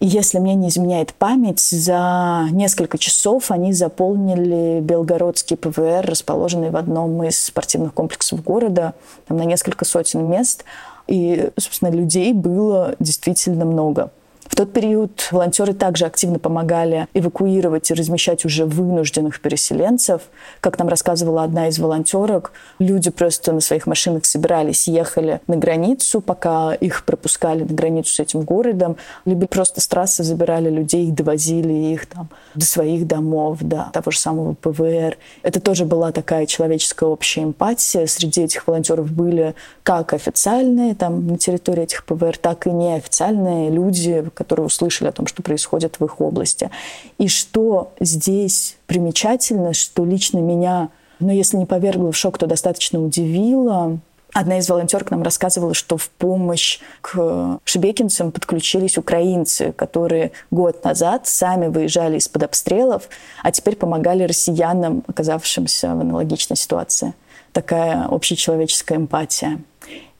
И 0.00 0.06
если 0.06 0.38
мне 0.38 0.54
не 0.54 0.68
изменяет 0.68 1.14
память, 1.14 1.60
за 1.60 2.46
несколько 2.50 2.98
часов 2.98 3.50
они 3.50 3.72
заполнили 3.72 4.80
Белгородский 4.80 5.56
ПВР, 5.56 6.04
расположенный 6.04 6.70
в 6.70 6.76
одном 6.76 7.22
из 7.22 7.42
спортивных 7.42 7.94
комплексов 7.94 8.42
города, 8.42 8.94
там 9.26 9.38
на 9.38 9.44
несколько 9.44 9.84
сотен 9.84 10.28
мест. 10.28 10.64
И, 11.06 11.50
собственно, 11.58 11.90
людей 11.90 12.32
было 12.32 12.96
действительно 12.98 13.64
много. 13.64 14.10
В 14.46 14.56
тот 14.56 14.72
период 14.72 15.28
волонтеры 15.32 15.72
также 15.72 16.04
активно 16.04 16.38
помогали 16.38 17.08
эвакуировать 17.14 17.90
и 17.90 17.94
размещать 17.94 18.44
уже 18.44 18.66
вынужденных 18.66 19.40
переселенцев. 19.40 20.22
Как 20.60 20.78
нам 20.78 20.88
рассказывала 20.88 21.42
одна 21.42 21.68
из 21.68 21.78
волонтерок, 21.78 22.52
люди 22.78 23.10
просто 23.10 23.52
на 23.52 23.60
своих 23.60 23.86
машинах 23.86 24.26
собирались, 24.26 24.86
ехали 24.86 25.40
на 25.46 25.56
границу, 25.56 26.20
пока 26.20 26.74
их 26.74 27.04
пропускали 27.04 27.64
на 27.64 27.74
границу 27.74 28.14
с 28.14 28.20
этим 28.20 28.42
городом, 28.42 28.96
либо 29.24 29.46
просто 29.46 29.80
с 29.80 29.88
трассы 29.88 30.22
забирали 30.22 30.68
людей, 30.70 31.10
довозили 31.10 31.72
их 31.72 32.06
там 32.06 32.28
до 32.54 32.64
своих 32.64 33.06
домов, 33.06 33.58
до 33.60 33.88
того 33.92 34.10
же 34.10 34.18
самого 34.18 34.54
ПВР. 34.54 35.16
Это 35.42 35.60
тоже 35.60 35.84
была 35.84 36.12
такая 36.12 36.46
человеческая 36.46 37.06
общая 37.06 37.44
эмпатия. 37.44 38.06
Среди 38.06 38.42
этих 38.42 38.66
волонтеров 38.66 39.10
были 39.10 39.54
как 39.82 40.12
официальные 40.12 40.94
там 40.94 41.26
на 41.26 41.38
территории 41.38 41.84
этих 41.84 42.04
ПВР, 42.04 42.36
так 42.36 42.66
и 42.66 42.70
неофициальные 42.70 43.70
люди, 43.70 44.24
которые 44.44 44.66
услышали 44.66 45.08
о 45.08 45.12
том, 45.12 45.26
что 45.26 45.42
происходит 45.42 45.98
в 45.98 46.04
их 46.04 46.20
области. 46.20 46.70
И 47.18 47.28
что 47.28 47.92
здесь 47.98 48.76
примечательно, 48.86 49.72
что 49.72 50.04
лично 50.04 50.38
меня, 50.38 50.90
ну, 51.18 51.32
если 51.32 51.56
не 51.56 51.66
повергло 51.66 52.12
в 52.12 52.16
шок, 52.16 52.38
то 52.38 52.46
достаточно 52.46 53.02
удивило, 53.02 53.98
Одна 54.34 54.58
из 54.58 54.68
волонтерок 54.68 55.12
нам 55.12 55.22
рассказывала, 55.22 55.74
что 55.74 55.96
в 55.96 56.10
помощь 56.10 56.80
к 57.02 57.60
шебекинцам 57.64 58.32
подключились 58.32 58.98
украинцы, 58.98 59.70
которые 59.70 60.32
год 60.50 60.82
назад 60.82 61.28
сами 61.28 61.68
выезжали 61.68 62.18
из-под 62.18 62.42
обстрелов, 62.42 63.08
а 63.44 63.52
теперь 63.52 63.76
помогали 63.76 64.24
россиянам, 64.24 65.04
оказавшимся 65.06 65.94
в 65.94 66.00
аналогичной 66.00 66.56
ситуации. 66.56 67.14
Такая 67.52 68.06
общечеловеческая 68.06 68.98
эмпатия. 68.98 69.60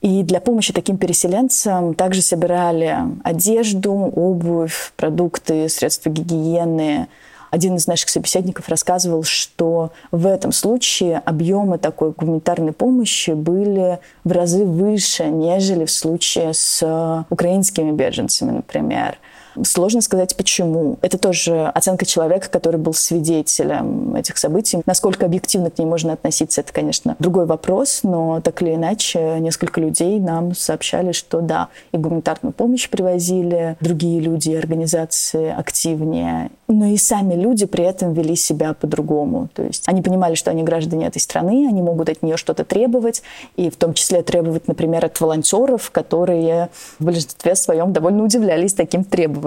И 0.05 0.21
для 0.21 0.39
помощи 0.39 0.71
таким 0.71 0.97
переселенцам 0.97 1.95
также 1.95 2.21
собирали 2.21 2.95
одежду, 3.23 3.91
обувь, 3.91 4.93
продукты, 4.95 5.67
средства 5.67 6.11
гигиены. 6.11 7.07
Один 7.49 7.77
из 7.77 7.87
наших 7.87 8.09
собеседников 8.09 8.69
рассказывал, 8.69 9.23
что 9.23 9.93
в 10.11 10.27
этом 10.27 10.51
случае 10.51 11.17
объемы 11.17 11.79
такой 11.79 12.11
гуманитарной 12.11 12.71
помощи 12.71 13.31
были 13.31 13.97
в 14.23 14.31
разы 14.31 14.63
выше, 14.63 15.23
нежели 15.23 15.85
в 15.85 15.91
случае 15.91 16.53
с 16.53 17.25
украинскими 17.31 17.91
беженцами, 17.91 18.51
например. 18.51 19.17
Сложно 19.63 20.01
сказать, 20.01 20.35
почему. 20.35 20.97
Это 21.01 21.17
тоже 21.17 21.65
оценка 21.67 22.05
человека, 22.05 22.49
который 22.49 22.79
был 22.79 22.93
свидетелем 22.93 24.15
этих 24.15 24.37
событий. 24.37 24.81
Насколько 24.85 25.25
объективно 25.25 25.69
к 25.69 25.77
ней 25.77 25.85
можно 25.85 26.13
относиться, 26.13 26.61
это, 26.61 26.73
конечно, 26.73 27.15
другой 27.19 27.45
вопрос, 27.45 28.01
но 28.03 28.41
так 28.41 28.61
или 28.61 28.75
иначе 28.75 29.39
несколько 29.39 29.79
людей 29.79 30.19
нам 30.19 30.53
сообщали, 30.55 31.11
что 31.11 31.41
да, 31.41 31.69
и 31.91 31.97
гуманитарную 31.97 32.53
помощь 32.53 32.89
привозили, 32.89 33.77
другие 33.79 34.19
люди 34.19 34.49
и 34.49 34.55
организации 34.55 35.49
активнее, 35.49 36.51
но 36.67 36.85
и 36.85 36.97
сами 36.97 37.35
люди 37.35 37.65
при 37.65 37.85
этом 37.85 38.13
вели 38.13 38.35
себя 38.35 38.73
по-другому. 38.73 39.49
То 39.53 39.63
есть 39.63 39.87
они 39.87 40.01
понимали, 40.01 40.35
что 40.35 40.51
они 40.51 40.63
граждане 40.63 41.07
этой 41.07 41.19
страны, 41.19 41.67
они 41.69 41.81
могут 41.81 42.09
от 42.09 42.21
нее 42.23 42.37
что-то 42.37 42.65
требовать, 42.65 43.23
и 43.55 43.69
в 43.69 43.75
том 43.75 43.93
числе 43.93 44.21
требовать, 44.21 44.67
например, 44.67 45.05
от 45.05 45.19
волонтеров, 45.21 45.91
которые 45.91 46.69
в 46.99 47.05
большинстве 47.05 47.55
своем 47.55 47.93
довольно 47.93 48.23
удивлялись 48.23 48.73
таким 48.73 49.03
требованиям. 49.03 49.44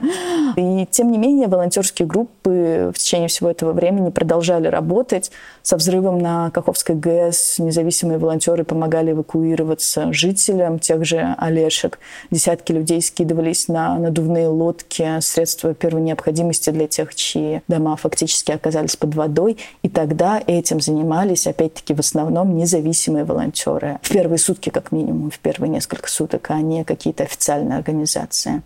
И 0.56 0.86
тем 0.90 1.10
не 1.10 1.18
менее 1.18 1.48
волонтерские 1.48 2.06
группы 2.06 2.92
в 2.94 2.98
течение 2.98 3.28
всего 3.28 3.50
этого 3.50 3.72
времени 3.72 4.10
продолжали 4.10 4.68
работать. 4.68 5.30
Со 5.62 5.76
взрывом 5.76 6.18
на 6.18 6.50
Каховской 6.50 6.94
ГЭС 6.94 7.58
независимые 7.58 8.18
волонтеры 8.18 8.64
помогали 8.64 9.12
эвакуироваться 9.12 10.12
жителям 10.12 10.78
тех 10.78 11.04
же 11.04 11.34
Олешек. 11.38 11.98
Десятки 12.30 12.72
людей 12.72 13.02
скидывались 13.02 13.68
на 13.68 13.98
надувные 13.98 14.48
лодки, 14.48 15.20
средства 15.20 15.74
первой 15.74 16.02
необходимости 16.02 16.70
для 16.70 16.86
тех, 16.86 17.14
чьи 17.14 17.62
дома 17.68 17.96
фактически 17.96 18.52
оказались 18.52 18.96
под 18.96 19.14
водой. 19.14 19.56
И 19.82 19.88
тогда 19.88 20.42
этим 20.46 20.80
занимались, 20.80 21.46
опять-таки, 21.46 21.94
в 21.94 22.00
основном 22.00 22.56
независимые 22.56 23.24
волонтеры. 23.24 23.98
В 24.02 24.10
первые 24.10 24.38
сутки, 24.38 24.70
как 24.70 24.92
минимум, 24.92 25.30
в 25.30 25.38
первые 25.38 25.70
несколько 25.70 26.08
суток, 26.08 26.50
а 26.50 26.60
не 26.60 26.84
какие-то 26.84 27.24
официальные 27.24 27.78
организации. 27.78 28.62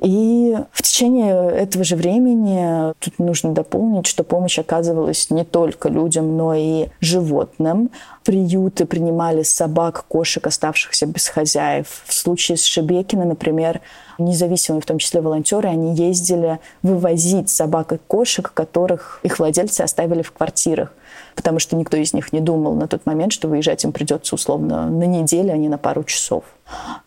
И 0.00 0.56
в 0.72 0.82
течение 0.82 1.50
этого 1.50 1.84
же 1.84 1.94
времени 1.94 2.92
тут 2.98 3.18
нужно 3.18 3.52
дополнить, 3.52 4.08
что 4.08 4.24
помощь 4.24 4.58
оказывалась 4.58 5.30
не 5.30 5.44
только 5.44 5.88
людям, 5.88 6.36
но 6.36 6.54
и 6.54 6.88
животным. 7.00 7.90
Приюты 8.24 8.84
принимали 8.84 9.44
собак, 9.44 10.04
кошек, 10.08 10.44
оставшихся 10.44 11.06
без 11.06 11.28
хозяев. 11.28 12.02
В 12.04 12.12
случае 12.12 12.56
с 12.56 12.64
Шебекино, 12.64 13.24
например, 13.24 13.80
независимые, 14.18 14.82
в 14.82 14.86
том 14.86 14.98
числе 14.98 15.20
волонтеры, 15.20 15.68
они 15.68 15.94
ездили 15.94 16.58
вывозить 16.82 17.48
собак 17.48 17.92
и 17.92 17.98
кошек, 17.98 18.50
которых 18.52 19.20
их 19.22 19.38
владельцы 19.38 19.82
оставили 19.82 20.22
в 20.22 20.32
квартирах 20.32 20.92
потому 21.34 21.58
что 21.58 21.76
никто 21.76 21.96
из 21.96 22.12
них 22.12 22.32
не 22.32 22.40
думал 22.40 22.74
на 22.74 22.86
тот 22.86 23.06
момент, 23.06 23.32
что 23.32 23.48
выезжать 23.48 23.84
им 23.84 23.92
придется 23.92 24.34
условно 24.34 24.88
на 24.90 25.04
неделю, 25.04 25.52
а 25.52 25.56
не 25.56 25.68
на 25.68 25.78
пару 25.78 26.04
часов. 26.04 26.44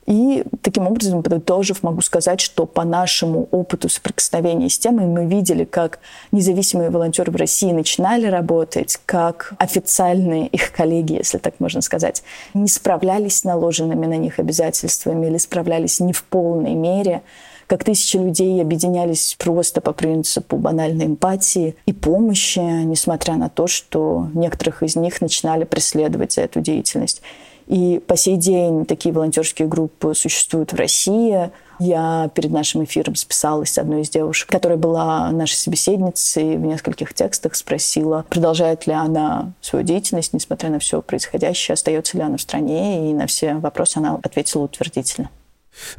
И 0.05 0.43
таким 0.62 0.88
образом, 0.88 1.24
подытожив, 1.24 1.81
могу 1.81 2.01
сказать, 2.01 2.39
что 2.39 2.65
по 2.65 2.83
нашему 2.83 3.47
опыту 3.51 3.89
соприкосновения 3.89 4.69
с 4.69 4.77
темой 4.77 5.07
мы 5.07 5.25
видели, 5.25 5.63
как 5.65 6.00
независимые 6.31 6.91
волонтеры 6.91 7.31
в 7.31 7.35
России 7.35 7.71
начинали 7.71 8.27
работать, 8.27 9.00
как 9.05 9.53
официальные 9.57 10.47
их 10.47 10.71
коллеги, 10.71 11.13
если 11.13 11.39
так 11.39 11.59
можно 11.59 11.81
сказать, 11.81 12.24
не 12.53 12.67
справлялись 12.67 13.39
с 13.39 13.43
наложенными 13.43 14.05
на 14.05 14.17
них 14.17 14.38
обязательствами 14.38 15.25
или 15.25 15.38
справлялись 15.38 16.00
не 16.00 16.13
в 16.13 16.24
полной 16.24 16.75
мере, 16.75 17.24
как 17.67 17.83
тысячи 17.83 18.17
людей 18.17 18.62
объединялись 18.62 19.35
просто 19.39 19.81
по 19.81 19.91
принципу 19.91 20.57
банальной 20.57 21.05
эмпатии 21.05 21.75
и 21.88 21.93
помощи, 21.93 22.59
несмотря 22.59 23.38
на 23.38 23.50
то, 23.50 23.65
что 23.65 24.27
некоторых 24.35 24.83
из 24.83 24.95
них 24.95 25.19
начинали 25.19 25.63
преследовать 25.63 26.33
за 26.33 26.41
эту 26.41 26.62
деятельность. 26.62 27.24
И 27.67 28.00
по 28.05 28.15
сей 28.15 28.38
день 28.38 28.86
такие 28.86 29.13
волонтерские 29.13 29.67
группы 29.67 30.13
существуют 30.13 30.74
в 30.74 30.75
России. 30.75 31.51
Я 31.79 32.29
перед 32.34 32.51
нашим 32.51 32.84
эфиром 32.84 33.15
списалась 33.15 33.72
с 33.72 33.77
одной 33.77 34.01
из 34.01 34.10
девушек, 34.10 34.50
которая 34.50 34.77
была 34.77 35.31
нашей 35.31 35.55
собеседницей, 35.55 36.57
в 36.57 36.62
нескольких 36.62 37.13
текстах 37.13 37.55
спросила, 37.55 38.25
продолжает 38.29 38.88
ли 38.88 38.93
она 38.93 39.53
свою 39.62 39.84
деятельность, 39.84 40.34
несмотря 40.34 40.69
на 40.69 40.79
все 40.79 41.01
происходящее, 41.01 41.74
остается 41.74 42.17
ли 42.17 42.24
она 42.24 42.38
в 42.38 42.41
стране, 42.41 43.10
и 43.10 43.13
на 43.13 43.27
все 43.27 43.55
вопросы 43.55 43.98
она 43.98 44.19
ответила 44.22 44.63
утвердительно. 44.63 45.29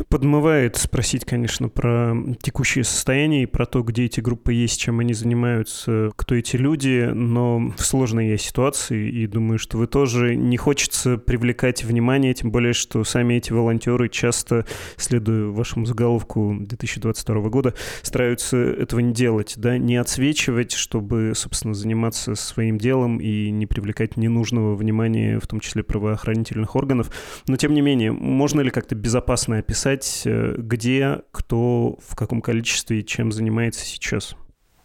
Подмывает 0.09 0.77
спросить, 0.77 1.25
конечно, 1.25 1.69
про 1.69 2.15
текущее 2.41 2.85
состояние 2.85 3.45
и 3.45 3.47
про 3.47 3.67
то, 3.67 3.83
где 3.83 4.05
эти 4.05 4.21
группы 4.21 4.53
есть, 4.53 4.81
чем 4.81 5.01
они 5.01 5.15
занимаются, 5.15 6.11
кто 6.17 6.35
эти 6.35 6.57
люди, 6.57 7.11
но 7.13 7.73
в 7.77 7.85
сложной 7.85 8.29
я 8.29 8.39
ситуации, 8.39 9.09
и 9.11 9.27
думаю, 9.27 9.59
что 9.59 9.79
вы 9.79 9.87
тоже 9.87 10.37
не 10.37 10.57
хочется 10.57 11.19
привлекать 11.19 11.85
внимание, 11.85 12.35
тем 12.35 12.51
более, 12.51 12.73
что 12.73 13.05
сами 13.05 13.35
эти 13.35 13.53
волонтеры 13.53 14.09
часто, 14.09 14.67
следуя 14.97 15.49
вашему 15.49 15.87
заголовку 15.87 16.57
2022 16.59 17.49
года, 17.49 17.75
стараются 18.03 18.57
этого 18.57 19.01
не 19.01 19.13
делать, 19.13 19.55
да, 19.57 19.79
не 19.79 19.97
отсвечивать, 19.97 20.73
чтобы, 20.73 21.33
собственно, 21.35 21.75
заниматься 21.75 22.35
своим 22.35 22.79
делом 22.79 23.19
и 23.19 23.51
не 23.51 23.67
привлекать 23.67 24.17
ненужного 24.17 24.75
внимания, 24.75 25.39
в 25.41 25.47
том 25.47 25.61
числе 25.61 25.83
правоохранительных 25.83 26.77
органов. 26.77 27.11
Но, 27.47 27.57
тем 27.57 27.75
не 27.75 27.81
менее, 27.81 28.13
можно 28.13 28.61
ли 28.61 28.71
как-то 28.71 28.95
безопасно 28.95 29.63
описать, 29.67 30.23
э, 30.25 30.55
где, 30.57 31.23
кто, 31.33 31.99
в 32.07 32.15
каком 32.15 32.41
количестве 32.41 33.01
и 33.01 33.05
чем 33.05 33.33
занимается 33.33 33.85
сейчас? 33.85 34.37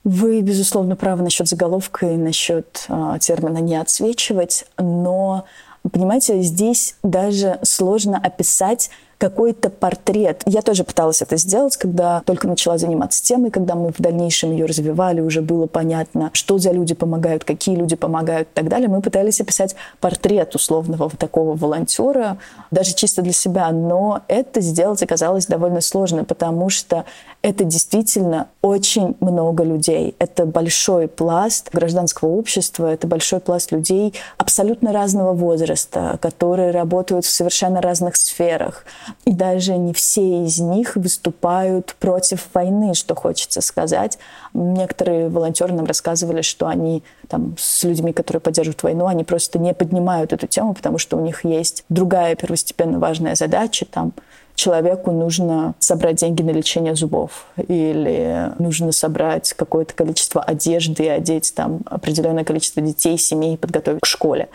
Вы, 0.04 0.42
безусловно, 0.42 0.96
правы 0.96 1.24
насчет 1.24 1.48
заголовка 1.48 2.08
и 2.08 2.18
насчет 2.18 2.86
э, 2.90 3.18
термина 3.20 3.60
«не 3.60 3.76
отсвечивать», 3.76 4.66
но, 4.80 5.46
понимаете, 5.90 6.42
здесь 6.42 6.96
даже 7.04 7.60
сложно 7.62 8.18
описать 8.18 8.90
какой-то 9.22 9.70
портрет. 9.70 10.42
Я 10.48 10.64
тоже 10.64 10.84
пыталась 10.84 11.22
это 11.22 11.38
сделать, 11.38 11.78
когда 11.78 12.24
только 12.26 12.48
начала 12.48 12.80
заниматься 12.80 13.22
темой, 13.22 13.52
когда 13.52 13.76
мы 13.76 13.92
в 13.92 14.02
дальнейшем 14.02 14.52
ее 14.52 14.66
развивали, 14.66 15.22
уже 15.22 15.44
было 15.44 15.68
понятно, 15.68 16.32
что 16.34 16.58
за 16.58 16.72
люди 16.72 16.96
помогают, 16.96 17.44
какие 17.44 17.76
люди 17.76 17.96
помогают 17.96 18.48
и 18.48 18.52
так 18.56 18.68
далее. 18.68 18.90
Мы 18.90 19.00
пытались 19.02 19.40
описать 19.40 19.76
портрет 20.00 20.56
условного 20.56 21.04
вот 21.04 21.20
такого 21.20 21.56
волонтера, 21.56 22.38
даже 22.72 22.96
чисто 22.96 23.22
для 23.22 23.32
себя. 23.32 23.70
Но 23.70 24.22
это 24.28 24.60
сделать 24.60 25.04
оказалось 25.04 25.46
довольно 25.46 25.82
сложно, 25.82 26.24
потому 26.24 26.70
что 26.70 27.06
это 27.44 27.64
действительно 27.64 28.48
очень 28.64 29.16
много 29.20 29.64
людей. 29.64 30.16
Это 30.18 30.48
большой 30.48 31.08
пласт 31.08 31.70
гражданского 31.72 32.30
общества, 32.30 32.88
это 32.88 33.06
большой 33.06 33.40
пласт 33.40 33.72
людей 33.72 34.16
абсолютно 34.38 34.92
разного 34.92 35.34
возраста, 35.34 36.18
которые 36.22 36.72
работают 36.72 37.26
в 37.26 37.32
совершенно 37.32 37.82
разных 37.82 38.16
сферах. 38.16 38.84
И 39.26 39.34
даже 39.34 39.78
не 39.78 39.94
все 39.94 40.46
из 40.46 40.60
них 40.60 40.96
выступают 40.96 41.96
против 42.00 42.48
войны, 42.54 42.94
что 42.94 43.16
хочется 43.16 43.62
сказать. 43.62 44.18
Некоторые 44.54 45.30
волонтеры 45.30 45.74
нам 45.74 45.86
рассказывали, 45.86 46.42
что 46.42 46.68
они 46.68 47.04
там, 47.28 47.56
с 47.58 47.84
людьми, 47.84 48.14
которые 48.14 48.42
поддерживают 48.42 48.84
войну, 48.84 49.08
они 49.08 49.24
просто 49.24 49.60
не 49.60 49.74
поднимают 49.74 50.34
эту 50.34 50.48
тему, 50.48 50.74
потому 50.74 50.98
что 50.98 51.18
у 51.18 51.22
них 51.22 51.46
есть 51.46 51.86
другая 51.90 52.36
первостепенно 52.36 53.00
важная 53.00 53.36
задача, 53.36 53.86
там, 53.86 54.14
человеку 54.62 55.12
нужно 55.12 55.74
собрать 55.80 56.18
деньги 56.18 56.44
на 56.44 56.52
лечение 56.52 56.96
зубов 56.96 57.48
или 57.68 58.52
нужно 58.60 58.92
собрать 58.92 59.54
какое-то 59.54 59.96
количество 59.96 60.44
одежды 60.44 61.06
и 61.06 61.08
одеть 61.08 61.54
там 61.56 61.80
определенное 61.86 62.44
количество 62.44 62.80
детей, 62.80 63.18
семей, 63.18 63.58
подготовить 63.58 64.02
к 64.02 64.06
школе. 64.06 64.50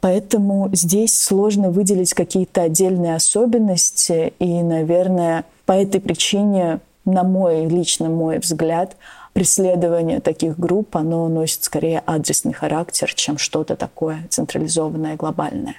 Поэтому 0.00 0.70
здесь 0.72 1.20
сложно 1.20 1.70
выделить 1.70 2.14
какие-то 2.14 2.62
отдельные 2.62 3.16
особенности, 3.16 4.34
и, 4.38 4.62
наверное, 4.62 5.44
по 5.66 5.72
этой 5.72 6.00
причине, 6.00 6.78
на 7.04 7.24
мой 7.24 7.66
лично 7.66 8.08
мой 8.08 8.38
взгляд, 8.38 8.96
преследование 9.32 10.20
таких 10.20 10.58
групп, 10.60 10.96
оно 10.96 11.26
носит 11.28 11.64
скорее 11.64 12.04
адресный 12.06 12.52
характер, 12.52 13.12
чем 13.14 13.36
что-то 13.36 13.74
такое 13.74 14.28
централизованное, 14.30 15.16
глобальное. 15.16 15.74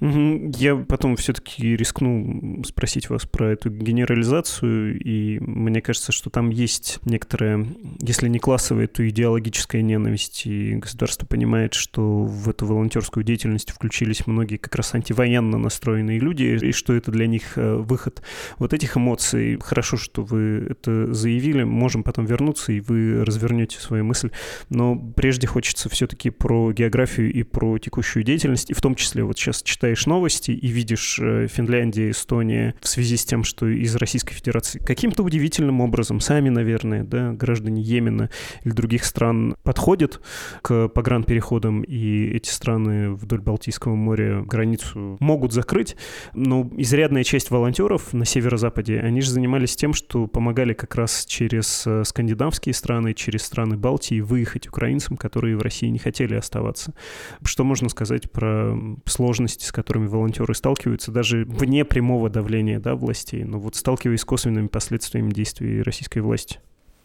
Я 0.00 0.76
потом 0.76 1.16
все-таки 1.16 1.74
рискну 1.74 2.62
спросить 2.64 3.08
вас 3.08 3.24
про 3.24 3.52
эту 3.52 3.70
генерализацию, 3.70 5.00
и 5.00 5.38
мне 5.40 5.80
кажется, 5.80 6.12
что 6.12 6.28
там 6.28 6.50
есть 6.50 6.98
некоторая, 7.04 7.66
если 8.00 8.28
не 8.28 8.38
классовая, 8.38 8.88
то 8.88 9.08
идеологическая 9.08 9.80
ненависть, 9.80 10.46
и 10.46 10.74
государство 10.74 11.26
понимает, 11.26 11.72
что 11.72 12.24
в 12.24 12.48
эту 12.48 12.66
волонтерскую 12.66 13.24
деятельность 13.24 13.70
включились 13.70 14.26
многие 14.26 14.58
как 14.58 14.74
раз 14.74 14.94
антивоенно 14.94 15.56
настроенные 15.56 16.18
люди, 16.18 16.58
и 16.62 16.72
что 16.72 16.92
это 16.92 17.10
для 17.10 17.26
них 17.26 17.56
э, 17.56 17.76
выход 17.76 18.22
вот 18.58 18.74
этих 18.74 18.96
эмоций. 18.98 19.58
Хорошо, 19.62 19.96
что 19.96 20.22
вы 20.22 20.66
это 20.68 21.12
заявили, 21.14 21.62
можем 21.62 22.02
потом 22.02 22.26
вернуться, 22.26 22.72
и 22.72 22.80
вы 22.80 23.24
развернете 23.24 23.80
свою 23.80 24.04
мысль, 24.04 24.30
но 24.68 24.96
прежде 24.96 25.46
хочется 25.46 25.88
все-таки 25.88 26.28
про 26.28 26.72
географию 26.72 27.32
и 27.32 27.42
про 27.42 27.78
текущую 27.78 28.24
деятельность, 28.24 28.70
и 28.70 28.74
в 28.74 28.80
том 28.82 28.94
числе 28.94 29.24
вот 29.24 29.38
сейчас 29.38 29.62
читаешь 29.76 30.06
новости 30.06 30.52
и 30.52 30.68
видишь 30.68 31.18
э, 31.20 31.48
Финляндия, 31.48 32.10
Эстония 32.10 32.74
в 32.80 32.88
связи 32.88 33.18
с 33.18 33.26
тем, 33.26 33.44
что 33.44 33.66
из 33.66 33.94
Российской 33.96 34.32
Федерации 34.32 34.78
каким-то 34.78 35.22
удивительным 35.22 35.82
образом 35.82 36.20
сами, 36.20 36.48
наверное, 36.48 37.04
да, 37.04 37.32
граждане 37.32 37.82
Йемена 37.82 38.30
или 38.64 38.72
других 38.72 39.04
стран 39.04 39.54
подходят 39.64 40.22
к 40.62 40.88
погранпереходам, 40.88 41.82
и 41.82 42.24
эти 42.28 42.48
страны 42.48 43.10
вдоль 43.12 43.42
Балтийского 43.42 43.94
моря 43.96 44.40
границу 44.40 45.18
могут 45.20 45.52
закрыть, 45.52 45.94
но 46.32 46.70
изрядная 46.78 47.22
часть 47.22 47.50
волонтеров 47.50 48.14
на 48.14 48.24
северо-западе, 48.24 49.00
они 49.00 49.20
же 49.20 49.30
занимались 49.30 49.76
тем, 49.76 49.92
что 49.92 50.26
помогали 50.26 50.72
как 50.72 50.94
раз 50.94 51.26
через 51.26 51.86
э, 51.86 52.02
скандинавские 52.06 52.72
страны, 52.72 53.12
через 53.12 53.42
страны 53.42 53.76
Балтии 53.76 54.22
выехать 54.22 54.68
украинцам, 54.68 55.18
которые 55.18 55.58
в 55.58 55.60
России 55.60 55.88
не 55.88 55.98
хотели 55.98 56.34
оставаться. 56.34 56.94
Что 57.44 57.62
можно 57.62 57.90
сказать 57.90 58.30
про 58.30 58.74
сложности, 59.04 59.65
с 59.66 59.72
которыми 59.72 60.06
волонтеры 60.06 60.54
сталкиваются, 60.54 61.12
даже 61.12 61.44
вне 61.44 61.84
прямого 61.84 62.30
давления 62.30 62.80
да, 62.80 62.94
властей, 62.94 63.44
но 63.44 63.58
вот 63.58 63.76
сталкиваясь 63.76 64.20
с 64.20 64.24
косвенными 64.24 64.68
последствиями 64.68 65.30
действий 65.32 65.82
российской 65.82 66.20
власти. 66.20 66.60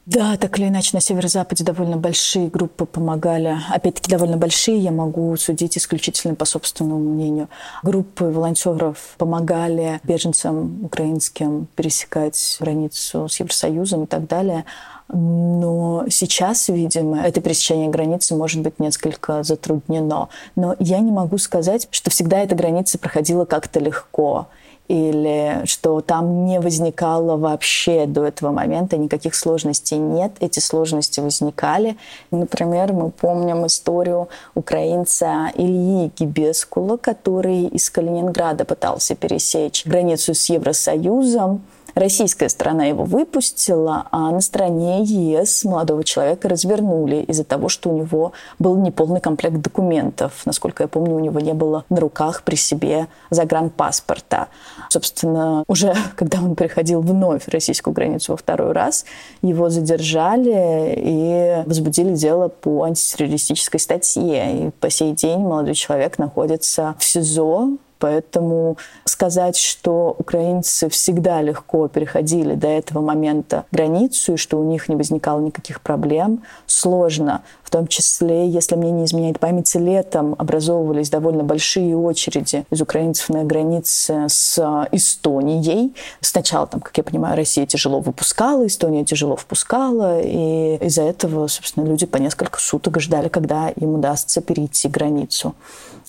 Да, 0.07 0.35
так 0.35 0.57
или 0.57 0.67
иначе, 0.67 0.89
на 0.93 0.99
северо-западе 0.99 1.63
довольно 1.63 1.95
большие 1.95 2.49
группы 2.49 2.85
помогали. 2.85 3.57
Опять-таки, 3.69 4.09
довольно 4.09 4.35
большие, 4.35 4.79
я 4.79 4.91
могу 4.91 5.35
судить 5.37 5.77
исключительно 5.77 6.33
по 6.33 6.45
собственному 6.45 7.13
мнению. 7.13 7.49
Группы 7.83 8.25
волонтеров 8.25 9.13
помогали 9.19 9.99
беженцам 10.03 10.83
украинским 10.85 11.67
пересекать 11.75 12.57
границу 12.59 13.29
с 13.29 13.39
Евросоюзом 13.39 14.05
и 14.05 14.07
так 14.07 14.27
далее. 14.27 14.65
Но 15.13 16.05
сейчас, 16.09 16.69
видимо, 16.69 17.21
это 17.21 17.41
пересечение 17.41 17.89
границы 17.89 18.35
может 18.35 18.61
быть 18.61 18.79
несколько 18.79 19.43
затруднено. 19.43 20.29
Но 20.55 20.75
я 20.79 20.99
не 20.99 21.11
могу 21.11 21.37
сказать, 21.37 21.87
что 21.91 22.09
всегда 22.09 22.39
эта 22.39 22.55
граница 22.55 22.97
проходила 22.97 23.45
как-то 23.45 23.79
легко 23.79 24.47
или 24.91 25.61
что 25.65 26.01
там 26.01 26.43
не 26.43 26.59
возникало 26.59 27.37
вообще 27.37 28.05
до 28.05 28.25
этого 28.25 28.51
момента 28.51 28.97
никаких 28.97 29.35
сложностей 29.35 29.97
нет. 29.97 30.33
Эти 30.41 30.59
сложности 30.59 31.21
возникали. 31.21 31.95
Например, 32.29 32.91
мы 32.91 33.09
помним 33.09 33.65
историю 33.65 34.27
украинца 34.53 35.49
Ильи 35.55 36.11
Гибескула, 36.17 36.97
который 36.97 37.67
из 37.67 37.89
Калининграда 37.89 38.65
пытался 38.65 39.15
пересечь 39.15 39.85
границу 39.85 40.33
с 40.33 40.49
Евросоюзом. 40.49 41.61
Российская 41.95 42.49
сторона 42.49 42.85
его 42.85 43.03
выпустила, 43.03 44.07
а 44.11 44.31
на 44.31 44.41
стороне 44.41 45.03
ЕС 45.03 45.63
молодого 45.63 46.03
человека 46.03 46.49
развернули 46.49 47.17
из-за 47.27 47.43
того, 47.43 47.69
что 47.69 47.89
у 47.89 47.97
него 47.97 48.33
был 48.59 48.77
неполный 48.77 49.19
комплект 49.19 49.57
документов. 49.57 50.41
Насколько 50.45 50.83
я 50.83 50.87
помню, 50.87 51.15
у 51.15 51.19
него 51.19 51.39
не 51.39 51.53
было 51.53 51.85
на 51.89 51.99
руках 51.99 52.43
при 52.43 52.55
себе 52.55 53.07
загранпаспорта. 53.29 54.47
Собственно, 54.89 55.63
уже 55.67 55.93
когда 56.15 56.39
он 56.39 56.55
переходил 56.55 57.01
вновь 57.01 57.47
российскую 57.47 57.93
границу 57.93 58.33
во 58.33 58.37
второй 58.37 58.71
раз, 58.71 59.05
его 59.41 59.69
задержали 59.69 60.93
и 60.97 61.63
возбудили 61.65 62.13
дело 62.13 62.47
по 62.47 62.83
антитеррористической 62.83 63.79
статье. 63.79 64.67
И 64.67 64.69
по 64.79 64.89
сей 64.89 65.13
день 65.13 65.39
молодой 65.39 65.75
человек 65.75 66.17
находится 66.17 66.95
в 66.99 67.03
СИЗО 67.03 67.77
Поэтому 68.01 68.77
сказать, 69.05 69.55
что 69.55 70.15
украинцы 70.17 70.89
всегда 70.89 71.43
легко 71.43 71.87
переходили 71.87 72.55
до 72.55 72.67
этого 72.67 72.99
момента 72.99 73.65
границу 73.71 74.33
и 74.33 74.37
что 74.37 74.59
у 74.59 74.63
них 74.63 74.89
не 74.89 74.95
возникало 74.95 75.39
никаких 75.39 75.81
проблем, 75.81 76.41
сложно. 76.65 77.43
В 77.71 77.73
том 77.73 77.87
числе, 77.87 78.49
если 78.49 78.75
мне 78.75 78.91
не 78.91 79.05
изменяет 79.05 79.39
память, 79.39 79.73
летом 79.75 80.35
образовывались 80.37 81.09
довольно 81.09 81.45
большие 81.45 81.95
очереди 81.95 82.65
из 82.69 82.81
украинцев 82.81 83.29
на 83.29 83.45
границе 83.45 84.25
с 84.27 84.59
Эстонией. 84.91 85.93
Сначала, 86.19 86.67
там, 86.67 86.81
как 86.81 86.97
я 86.97 87.03
понимаю, 87.05 87.37
Россия 87.37 87.65
тяжело 87.65 88.01
выпускала, 88.01 88.67
Эстония 88.67 89.05
тяжело 89.05 89.37
впускала, 89.37 90.19
и 90.19 90.85
из-за 90.85 91.03
этого, 91.03 91.47
собственно, 91.47 91.85
люди 91.85 92.05
по 92.05 92.17
несколько 92.17 92.59
суток 92.59 92.99
ждали, 92.99 93.29
когда 93.29 93.69
им 93.69 93.95
удастся 93.95 94.41
перейти 94.41 94.89
границу. 94.89 95.55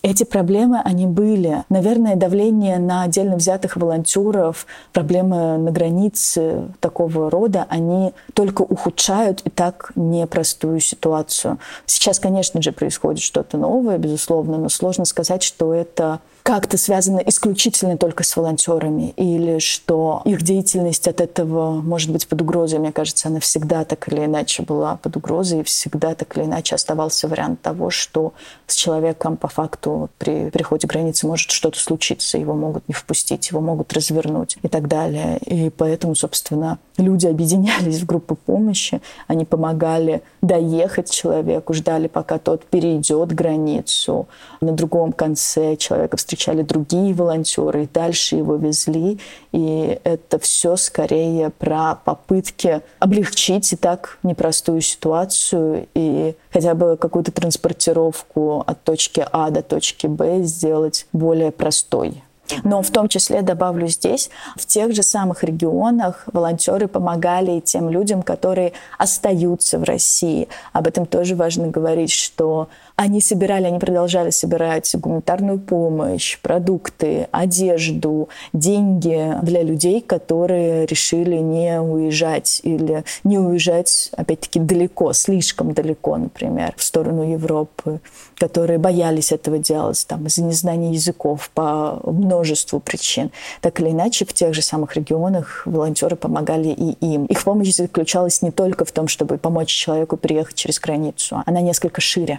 Эти 0.02 0.24
проблемы, 0.24 0.80
они 0.84 1.06
были. 1.06 1.62
Наверное, 1.68 2.16
давление 2.16 2.80
на 2.80 3.04
отдельно 3.04 3.36
взятых 3.36 3.76
волонтеров, 3.76 4.66
проблемы 4.92 5.58
на 5.58 5.70
границе 5.70 6.64
такого 6.80 7.30
рода, 7.30 7.66
они 7.68 8.12
только 8.34 8.62
ухудшают 8.62 9.42
и 9.42 9.50
так 9.50 9.92
непростую 9.94 10.80
ситуацию. 10.80 11.51
Сейчас, 11.86 12.18
конечно 12.18 12.62
же, 12.62 12.72
происходит 12.72 13.22
что-то 13.22 13.56
новое, 13.56 13.98
безусловно, 13.98 14.58
но 14.58 14.68
сложно 14.68 15.04
сказать, 15.04 15.42
что 15.42 15.74
это 15.74 16.20
как-то 16.42 16.76
связано 16.76 17.18
исключительно 17.18 17.96
только 17.96 18.24
с 18.24 18.36
волонтерами, 18.36 19.14
или 19.16 19.58
что 19.58 20.22
их 20.24 20.42
деятельность 20.42 21.06
от 21.06 21.20
этого 21.20 21.80
может 21.80 22.10
быть 22.10 22.26
под 22.26 22.42
угрозой. 22.42 22.78
Мне 22.78 22.92
кажется, 22.92 23.28
она 23.28 23.40
всегда 23.40 23.84
так 23.84 24.08
или 24.08 24.24
иначе 24.24 24.62
была 24.62 24.96
под 24.96 25.16
угрозой, 25.16 25.60
и 25.60 25.62
всегда 25.62 26.14
так 26.14 26.36
или 26.36 26.44
иначе 26.44 26.74
оставался 26.74 27.28
вариант 27.28 27.62
того, 27.62 27.90
что 27.90 28.32
с 28.66 28.74
человеком 28.74 29.36
по 29.36 29.48
факту 29.48 30.10
при 30.18 30.50
переходе 30.50 30.86
границы 30.86 31.26
может 31.26 31.50
что-то 31.50 31.78
случиться, 31.78 32.38
его 32.38 32.54
могут 32.54 32.88
не 32.88 32.94
впустить, 32.94 33.48
его 33.50 33.60
могут 33.60 33.92
развернуть 33.92 34.56
и 34.62 34.68
так 34.68 34.88
далее. 34.88 35.38
И 35.38 35.70
поэтому, 35.70 36.14
собственно, 36.14 36.78
люди 36.96 37.26
объединялись 37.26 38.00
в 38.00 38.06
группы 38.06 38.34
помощи, 38.34 39.00
они 39.28 39.44
помогали 39.44 40.22
доехать 40.40 41.10
человеку, 41.10 41.72
ждали, 41.72 42.08
пока 42.08 42.38
тот 42.38 42.64
перейдет 42.64 43.32
границу. 43.32 44.26
На 44.60 44.72
другом 44.72 45.12
конце 45.12 45.76
человека 45.76 46.16
встречали 46.32 46.62
другие 46.62 47.12
волонтеры, 47.12 47.84
и 47.84 47.88
дальше 47.92 48.36
его 48.36 48.56
везли. 48.56 49.18
И 49.52 50.00
это 50.02 50.38
все 50.38 50.76
скорее 50.76 51.50
про 51.50 51.96
попытки 51.96 52.80
облегчить 52.98 53.70
и 53.74 53.76
так 53.76 54.18
непростую 54.22 54.80
ситуацию 54.80 55.88
и 55.94 56.34
хотя 56.50 56.74
бы 56.74 56.96
какую-то 56.96 57.32
транспортировку 57.32 58.64
от 58.66 58.82
точки 58.82 59.26
А 59.30 59.50
до 59.50 59.62
точки 59.62 60.06
Б 60.06 60.42
сделать 60.44 61.06
более 61.12 61.50
простой. 61.50 62.22
Но 62.64 62.82
в 62.82 62.90
том 62.90 63.08
числе, 63.08 63.42
добавлю 63.42 63.86
здесь, 63.88 64.30
в 64.56 64.66
тех 64.66 64.94
же 64.94 65.02
самых 65.02 65.44
регионах 65.44 66.24
волонтеры 66.32 66.86
помогали 66.88 67.52
и 67.52 67.60
тем 67.60 67.88
людям, 67.88 68.22
которые 68.22 68.72
остаются 68.98 69.78
в 69.78 69.84
России. 69.84 70.48
Об 70.72 70.86
этом 70.86 71.06
тоже 71.06 71.34
важно 71.34 71.68
говорить, 71.68 72.10
что 72.10 72.68
они 73.02 73.20
собирали, 73.20 73.66
они 73.66 73.80
продолжали 73.80 74.30
собирать 74.30 74.94
гуманитарную 74.94 75.58
помощь, 75.58 76.38
продукты, 76.40 77.26
одежду, 77.32 78.28
деньги 78.52 79.34
для 79.42 79.62
людей, 79.62 80.00
которые 80.00 80.86
решили 80.86 81.34
не 81.36 81.80
уезжать 81.80 82.60
или 82.62 83.02
не 83.24 83.40
уезжать, 83.40 84.12
опять-таки, 84.16 84.60
далеко, 84.60 85.12
слишком 85.14 85.72
далеко, 85.72 86.16
например, 86.16 86.74
в 86.76 86.82
сторону 86.84 87.28
Европы, 87.28 88.00
которые 88.36 88.78
боялись 88.78 89.32
этого 89.32 89.58
делать 89.58 90.04
там, 90.06 90.26
из-за 90.26 90.44
незнания 90.44 90.92
языков 90.92 91.50
по 91.54 91.98
множеству 92.04 92.78
причин. 92.78 93.32
Так 93.60 93.80
или 93.80 93.90
иначе, 93.90 94.24
в 94.24 94.32
тех 94.32 94.54
же 94.54 94.62
самых 94.62 94.94
регионах 94.94 95.62
волонтеры 95.66 96.14
помогали 96.14 96.68
и 96.68 96.92
им. 97.00 97.24
Их 97.24 97.42
помощь 97.42 97.74
заключалась 97.74 98.42
не 98.42 98.52
только 98.52 98.84
в 98.84 98.92
том, 98.92 99.08
чтобы 99.08 99.38
помочь 99.38 99.70
человеку 99.70 100.16
приехать 100.16 100.54
через 100.54 100.78
границу, 100.78 101.42
она 101.46 101.60
несколько 101.60 102.00
шире. 102.00 102.38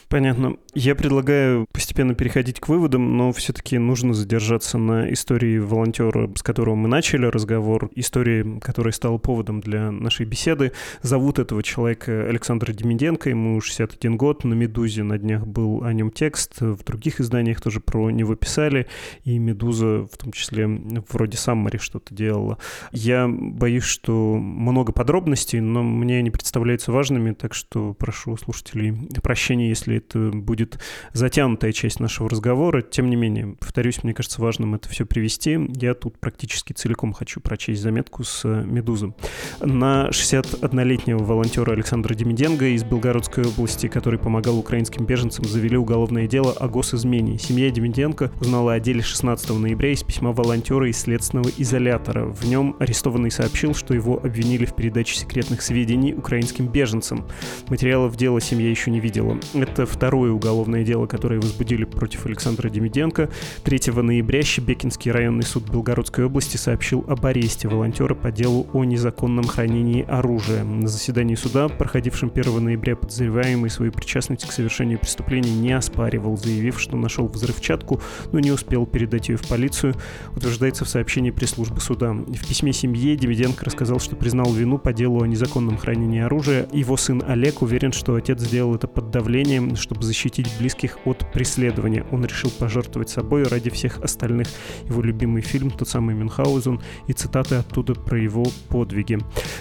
Понятно. 0.11 0.57
Я 0.73 0.93
предлагаю 0.95 1.65
постепенно 1.71 2.15
переходить 2.15 2.59
к 2.59 2.67
выводам, 2.67 3.15
но 3.15 3.31
все-таки 3.31 3.77
нужно 3.77 4.13
задержаться 4.13 4.77
на 4.77 5.11
истории 5.13 5.57
волонтера, 5.57 6.29
с 6.35 6.43
которого 6.43 6.75
мы 6.75 6.89
начали 6.89 7.27
разговор, 7.27 7.89
истории, 7.95 8.59
которая 8.59 8.91
стала 8.91 9.17
поводом 9.19 9.61
для 9.61 9.89
нашей 9.89 10.25
беседы. 10.25 10.73
Зовут 11.01 11.39
этого 11.39 11.63
человека 11.63 12.27
Александр 12.27 12.73
Демиденко, 12.73 13.29
ему 13.29 13.61
61 13.61 14.17
год, 14.17 14.43
на 14.43 14.53
«Медузе» 14.53 15.03
на 15.03 15.17
днях 15.17 15.47
был 15.47 15.81
о 15.81 15.93
нем 15.93 16.11
текст, 16.11 16.59
в 16.59 16.83
других 16.83 17.21
изданиях 17.21 17.61
тоже 17.61 17.79
про 17.79 18.09
него 18.09 18.35
писали, 18.35 18.87
и 19.23 19.37
«Медуза» 19.37 20.09
в 20.11 20.17
том 20.17 20.33
числе 20.33 20.67
вроде 21.09 21.37
саммари 21.37 21.77
что-то 21.77 22.13
делала. 22.13 22.57
Я 22.91 23.29
боюсь, 23.29 23.85
что 23.85 24.35
много 24.35 24.91
подробностей, 24.91 25.61
но 25.61 25.83
мне 25.83 26.17
они 26.17 26.31
представляются 26.31 26.91
важными, 26.91 27.31
так 27.31 27.53
что 27.53 27.93
прошу 27.93 28.35
слушателей 28.35 28.93
прощения, 29.21 29.69
если 29.69 30.00
это 30.01 30.35
будет 30.35 30.79
затянутая 31.13 31.71
часть 31.71 31.99
нашего 31.99 32.29
разговора. 32.29 32.81
Тем 32.81 33.09
не 33.09 33.15
менее, 33.15 33.55
повторюсь, 33.59 34.03
мне 34.03 34.13
кажется 34.13 34.41
важным 34.41 34.75
это 34.75 34.89
все 34.89 35.05
привести. 35.05 35.59
Я 35.75 35.93
тут 35.93 36.19
практически 36.19 36.73
целиком 36.73 37.13
хочу 37.13 37.39
прочесть 37.39 37.81
заметку 37.81 38.23
с 38.23 38.41
э, 38.45 38.63
«Медузы». 38.63 39.13
На 39.61 40.09
61-летнего 40.09 41.23
волонтера 41.23 41.71
Александра 41.71 42.13
Демиденко 42.13 42.75
из 42.75 42.83
Белгородской 42.83 43.45
области, 43.45 43.87
который 43.87 44.19
помогал 44.19 44.57
украинским 44.57 45.05
беженцам, 45.05 45.45
завели 45.45 45.77
уголовное 45.77 46.27
дело 46.27 46.51
о 46.53 46.67
госизмене. 46.67 47.37
Семья 47.37 47.69
Демиденко 47.69 48.31
узнала 48.39 48.73
о 48.73 48.79
деле 48.79 49.01
16 49.01 49.49
ноября 49.51 49.91
из 49.91 50.03
письма 50.03 50.31
волонтера 50.31 50.89
из 50.89 50.99
следственного 50.99 51.49
изолятора. 51.57 52.25
В 52.25 52.47
нем 52.47 52.75
арестованный 52.79 53.31
сообщил, 53.31 53.73
что 53.73 53.93
его 53.93 54.17
обвинили 54.17 54.65
в 54.65 54.75
передаче 54.75 55.15
секретных 55.15 55.61
сведений 55.61 56.13
украинским 56.13 56.67
беженцам. 56.67 57.27
Материалов 57.69 58.15
дела 58.15 58.41
семья 58.41 58.69
еще 58.69 58.91
не 58.91 58.99
видела. 58.99 59.37
Это 59.53 59.85
второе 59.91 60.31
уголовное 60.31 60.83
дело, 60.83 61.05
которое 61.05 61.39
возбудили 61.39 61.83
против 61.83 62.25
Александра 62.25 62.69
Демиденко. 62.69 63.29
3 63.63 63.93
ноября 64.01 64.41
Щебекинский 64.41 65.11
районный 65.11 65.43
суд 65.43 65.69
Белгородской 65.69 66.25
области 66.25 66.57
сообщил 66.57 67.05
об 67.07 67.25
аресте 67.25 67.67
волонтера 67.67 68.15
по 68.15 68.31
делу 68.31 68.67
о 68.73 68.83
незаконном 68.83 69.45
хранении 69.45 70.03
оружия. 70.07 70.63
На 70.63 70.87
заседании 70.87 71.35
суда, 71.35 71.67
проходившем 71.67 72.31
1 72.33 72.63
ноября, 72.63 72.95
подозреваемый 72.95 73.69
свою 73.69 73.91
причастность 73.91 74.47
к 74.47 74.51
совершению 74.51 74.99
преступления 74.99 75.53
не 75.53 75.73
оспаривал, 75.73 76.37
заявив, 76.37 76.79
что 76.79 76.97
нашел 76.97 77.27
взрывчатку, 77.27 78.01
но 78.31 78.39
не 78.39 78.51
успел 78.51 78.85
передать 78.85 79.29
ее 79.29 79.37
в 79.37 79.47
полицию, 79.47 79.95
утверждается 80.35 80.85
в 80.85 80.89
сообщении 80.89 81.31
пресс-службы 81.31 81.81
суда. 81.81 82.13
В 82.13 82.47
письме 82.47 82.73
семье 82.73 83.15
Демиденко 83.15 83.65
рассказал, 83.65 83.99
что 83.99 84.15
признал 84.15 84.51
вину 84.53 84.77
по 84.77 84.93
делу 84.93 85.21
о 85.21 85.27
незаконном 85.27 85.77
хранении 85.77 86.21
оружия. 86.21 86.67
Его 86.71 86.97
сын 86.97 87.23
Олег 87.27 87.61
уверен, 87.61 87.91
что 87.91 88.15
отец 88.15 88.39
сделал 88.39 88.75
это 88.75 88.87
под 88.87 89.11
давлением, 89.11 89.70
чтобы 89.75 90.03
защитить 90.03 90.47
близких 90.59 90.97
от 91.05 91.31
преследования. 91.31 92.05
Он 92.11 92.25
решил 92.25 92.49
пожертвовать 92.49 93.09
собой 93.09 93.43
ради 93.43 93.69
всех 93.69 93.99
остальных. 94.01 94.47
Его 94.85 95.01
любимый 95.01 95.41
фильм, 95.41 95.71
тот 95.71 95.87
самый 95.87 96.15
Мюнхгаузен, 96.15 96.81
и 97.07 97.13
цитаты 97.13 97.55
оттуда 97.55 97.95
про 97.95 98.19
его 98.19 98.45
подвиги. 98.69 99.19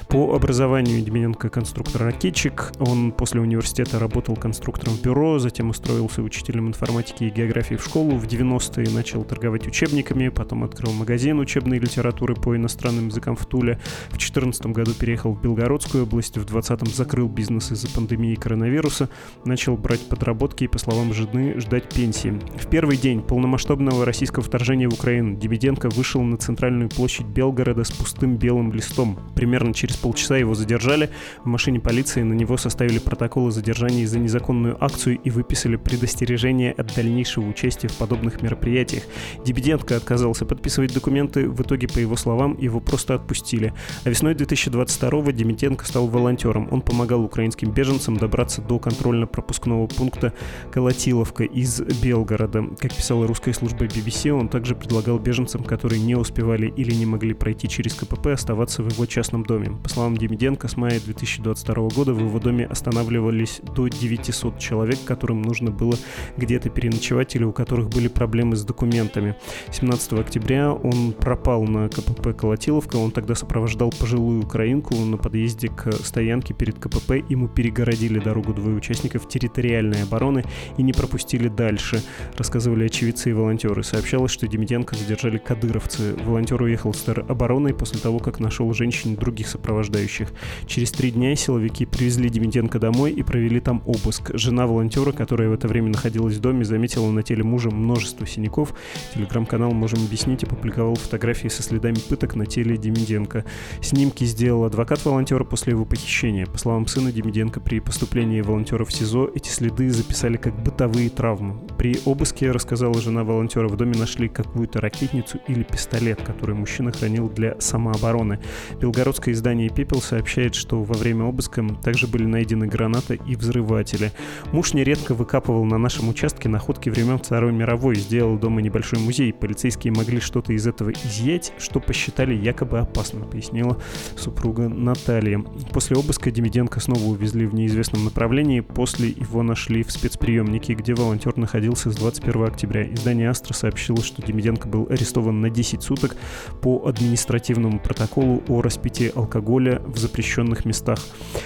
По 0.09 0.35
образованию 0.35 1.01
Демененко 1.03 1.49
конструктор-ракетчик. 1.49 2.73
Он 2.81 3.13
после 3.13 3.41
университета 3.41 3.99
работал 3.99 4.37
конструктором 4.37 4.97
бюро, 4.97 5.39
затем 5.39 5.71
устроился 5.71 6.23
учителем 6.23 6.69
информатики 6.69 7.25
и 7.25 7.31
географии 7.31 7.75
в 7.75 7.85
школу. 7.85 8.17
В 8.17 8.27
90-е 8.27 8.91
начал 8.91 9.25
торговать 9.25 9.67
учебниками, 9.67 10.29
потом 10.29 10.65
открыл 10.65 10.93
магазин 10.93 11.39
учебной 11.39 11.79
литературы 11.79 12.35
по 12.35 12.57
иностранным 12.57 13.09
языкам 13.09 13.37
в 13.37 13.47
Туле. 13.47 13.81
В 14.07 14.19
2014 14.19 14.67
году 14.67 14.93
переехал 14.95 15.33
в 15.33 15.41
Белгородскую 15.41 16.05
область, 16.05 16.37
в 16.37 16.45
2020 16.45 16.95
закрыл 16.95 17.29
бизнес 17.29 17.73
из-за 17.73 17.89
пандемии 17.89 18.35
коронавируса, 18.35 19.09
начал 19.45 19.77
брать 19.77 20.00
подработки 20.09 20.65
и, 20.65 20.69
по 20.69 20.79
словам 20.79 21.13
жены, 21.13 21.59
ждать 21.59 21.89
пенсии. 21.89 22.39
В 22.57 22.67
первый 22.69 22.97
день 22.97 23.23
полномасштабного 23.23 24.05
российского 24.05 24.45
вторжения 24.45 24.89
в 24.89 24.95
Украину 24.95 25.37
Дебиденко 25.37 25.89
вышел 25.91 26.23
на 26.23 26.37
центральную 26.37 26.89
площадь 26.89 27.27
Белгорода 27.27 27.85
с 27.85 27.91
пустым 27.91 28.37
белым 28.37 28.73
листом. 28.73 29.19
Примерно 29.35 29.75
через 29.75 29.97
полчаса 29.97 30.37
его 30.37 30.55
задержали. 30.55 31.11
В 31.45 31.47
машине 31.47 31.81
полиции 31.81 32.23
на 32.23 32.33
него 32.33 32.57
составили 32.57 32.99
протокол 32.99 33.49
о 33.49 33.51
задержании 33.51 34.05
за 34.05 34.19
незаконную 34.19 34.83
акцию 34.83 35.19
и 35.23 35.31
выписали 35.31 35.77
предостережение 35.77 36.73
от 36.73 36.95
дальнейшего 36.95 37.47
участия 37.47 37.89
в 37.89 37.97
подобных 37.97 38.43
мероприятиях. 38.43 39.05
Дебиденко 39.45 39.97
отказался 39.97 40.45
подписывать 40.45 40.95
документы, 40.95 41.49
в 41.49 41.61
итоге, 41.63 41.89
по 41.89 41.99
его 41.99 42.17
словам, 42.17 42.57
его 42.59 42.81
просто 42.81 43.15
отпустили. 43.15 43.73
А 44.05 44.11
весной 44.11 44.35
2022-го 44.35 45.31
Демиденко 45.31 45.87
стал 45.87 46.07
волонтером. 46.07 46.69
Он 46.71 46.83
помогал 46.83 47.23
украинским 47.23 47.71
беженцам 47.73 48.17
добраться 48.17 48.63
до 48.63 48.79
контрольно 48.79 49.27
пропускного 49.27 49.87
пункта 49.95 50.33
Колотиловка 50.73 51.45
из 51.45 51.81
Белгорода. 52.03 52.65
Как 52.79 52.95
писала 52.95 53.27
русская 53.27 53.53
служба 53.53 53.87
BBC, 53.87 54.31
он 54.31 54.49
также 54.49 54.75
предлагал 54.75 55.19
беженцам, 55.19 55.65
которые 55.65 56.01
не 56.01 56.15
успевали 56.15 56.73
или 56.77 56.95
не 56.95 57.07
могли 57.07 57.35
пройти 57.35 57.69
через 57.69 57.95
КПП, 57.95 58.29
оставаться 58.29 58.83
в 58.83 58.91
его 58.93 59.07
частном 59.07 59.45
доме. 59.45 59.77
По 59.83 59.89
словам 59.89 60.17
Демиденко, 60.17 60.69
с 60.69 60.77
мая 60.77 61.01
2022 61.01 61.89
года 61.89 62.15
в 62.15 62.21
его 62.21 62.39
доме 62.39 62.67
останавливались 62.67 63.61
до 63.75 63.89
900 63.89 64.59
человек, 64.59 64.99
которым 65.05 65.43
нужно 65.43 65.71
было 65.71 65.95
где-то 66.37 66.71
переночевать 66.71 67.35
или 67.37 67.45
у 67.45 67.53
которых 67.53 67.89
были 67.89 68.09
проблемы 68.09 68.57
с 68.57 68.65
документами. 68.65 69.37
17 69.73 70.13
октября 70.15 70.73
он 70.73 71.13
пропал 71.13 71.65
на 71.65 71.89
КПП 71.89 72.37
Колотиловка, 72.37 72.97
он 72.97 73.11
тогда 73.11 73.35
сопровождал 73.35 73.91
пожилую 73.91 74.45
украинку 74.45 74.95
на 74.95 75.17
подъезде 75.17 75.69
к 75.69 75.93
стоянке 75.93 76.55
перед 76.55 76.79
КПП, 76.79 77.13
ему 77.29 77.49
перегородили 77.49 78.19
дорогу 78.19 78.55
двое 78.55 78.77
участников 78.77 79.29
территориальной 79.29 79.80
обороны 79.89 80.45
и 80.77 80.83
не 80.83 80.93
пропустили 80.93 81.49
дальше, 81.49 82.03
рассказывали 82.37 82.87
очевидцы 82.87 83.31
и 83.31 83.33
волонтеры. 83.33 83.83
Сообщалось, 83.83 84.31
что 84.31 84.47
Демиденко 84.47 84.97
задержали 84.97 85.39
кадыровцы. 85.39 86.15
Волонтер 86.25 86.61
уехал 86.63 86.95
с 86.95 87.09
обороной 87.09 87.75
после 87.75 88.01
того, 88.01 88.19
как 88.19 88.41
нашел 88.41 88.73
женщин 88.73 89.17
других 89.17 89.49
сопровождающих. 89.49 90.33
Через 90.67 90.93
три 90.93 91.11
дня 91.11 91.35
силовики 91.37 91.87
привезли 91.87 92.29
Демиденко 92.29 92.79
домой 92.79 93.13
и 93.13 93.23
провели 93.23 93.61
там 93.61 93.83
обыск. 93.87 94.31
Жена 94.35 94.67
волонтера, 94.67 95.13
которая 95.13 95.49
в 95.49 95.53
это 95.53 95.69
время 95.69 95.89
находилась 95.89 96.37
в 96.37 96.41
доме, 96.41 96.65
заметила 96.65 97.11
на 97.11 97.23
теле 97.23 97.43
мужа 97.43 97.71
множество 97.71 98.27
синяков. 98.27 98.75
Телеграм-канал 99.15 99.73
«Можем 99.73 100.05
объяснить» 100.05 100.45
опубликовал 100.45 100.95
фотографии 100.95 101.49
со 101.49 101.63
следами 101.63 101.97
пыток 102.09 102.35
на 102.35 102.47
теле 102.47 102.77
Демиденко. 102.77 103.45
Снимки 103.81 104.25
сделал 104.25 104.65
адвокат 104.65 105.05
волонтера 105.05 105.45
после 105.45 105.73
его 105.73 105.85
похищения. 105.85 106.47
По 106.47 106.59
словам 106.59 106.87
сына 106.87 107.13
Демиденко, 107.13 107.61
при 107.61 107.81
поступлении 107.81 108.41
волонтера 108.41 108.85
в 108.85 108.93
СИЗО 108.93 109.31
эти 109.35 109.49
следы 109.49 109.70
записали 109.79 110.37
как 110.37 110.55
бытовые 110.63 111.11
травмы. 111.11 111.61
При 111.79 111.99
обыске, 112.05 112.51
рассказала 112.51 113.01
жена 113.01 113.25
волонтера, 113.25 113.69
в 113.69 113.77
доме 113.77 113.95
нашли 113.97 114.29
какую-то 114.29 114.81
ракетницу 114.81 115.39
или 115.49 115.63
пистолет, 115.63 116.21
который 116.21 116.55
мужчина 116.55 116.93
хранил 116.93 117.31
для 117.31 117.59
самообороны. 117.61 118.41
Белгородское 118.81 119.33
издание 119.33 119.71
«Пепел» 119.71 120.03
сообщает, 120.03 120.55
что 120.55 120.83
во 120.83 120.95
время 120.95 121.25
обыска 121.25 121.65
также 121.83 122.07
были 122.07 122.25
найдены 122.25 122.67
граната 122.67 123.15
и 123.15 123.37
взрыватели. 123.37 124.13
Муж 124.53 124.75
нередко 124.75 125.15
выкапывал 125.15 125.65
на 125.65 125.79
нашем 125.79 126.09
участке 126.09 126.49
находки 126.49 126.91
времен 126.91 127.19
Второй 127.19 127.53
мировой, 127.53 127.95
сделал 127.95 128.37
дома 128.37 128.61
небольшой 128.61 128.99
музей. 128.99 129.33
Полицейские 129.33 129.93
могли 129.93 130.21
что-то 130.21 130.53
из 130.53 130.67
этого 130.67 130.91
изъять, 130.91 131.53
что 131.59 131.81
посчитали 131.81 132.35
якобы 132.35 132.81
опасным, 132.81 133.29
пояснила 133.31 133.79
супруга 134.17 134.69
Наталья. 134.69 135.39
После 135.73 135.97
обыска 135.97 136.31
Демиденко 136.31 136.81
снова 136.81 137.05
увезли 137.05 137.47
в 137.47 137.55
неизвестном 137.55 138.05
направлении, 138.05 138.61
после 138.61 139.09
его 139.09 139.43
нашли 139.43 139.60
в 139.69 139.93
спецприемнике, 139.93 140.73
где 140.73 140.95
волонтер 140.95 141.37
находился 141.37 141.91
с 141.91 141.95
21 141.95 142.45
октября. 142.45 142.91
Издание 142.95 143.29
«Астра» 143.29 143.53
сообщило, 143.53 144.03
что 144.03 144.23
Демиденко 144.23 144.67
был 144.67 144.87
арестован 144.89 145.43
на 145.43 145.51
10 145.51 145.83
суток 145.83 146.17
по 146.63 146.87
административному 146.87 147.79
протоколу 147.79 148.43
о 148.49 148.63
распитии 148.63 149.13
алкоголя 149.15 149.83
в 149.85 149.99
запрещенных 149.99 150.65
местах. 150.65 150.99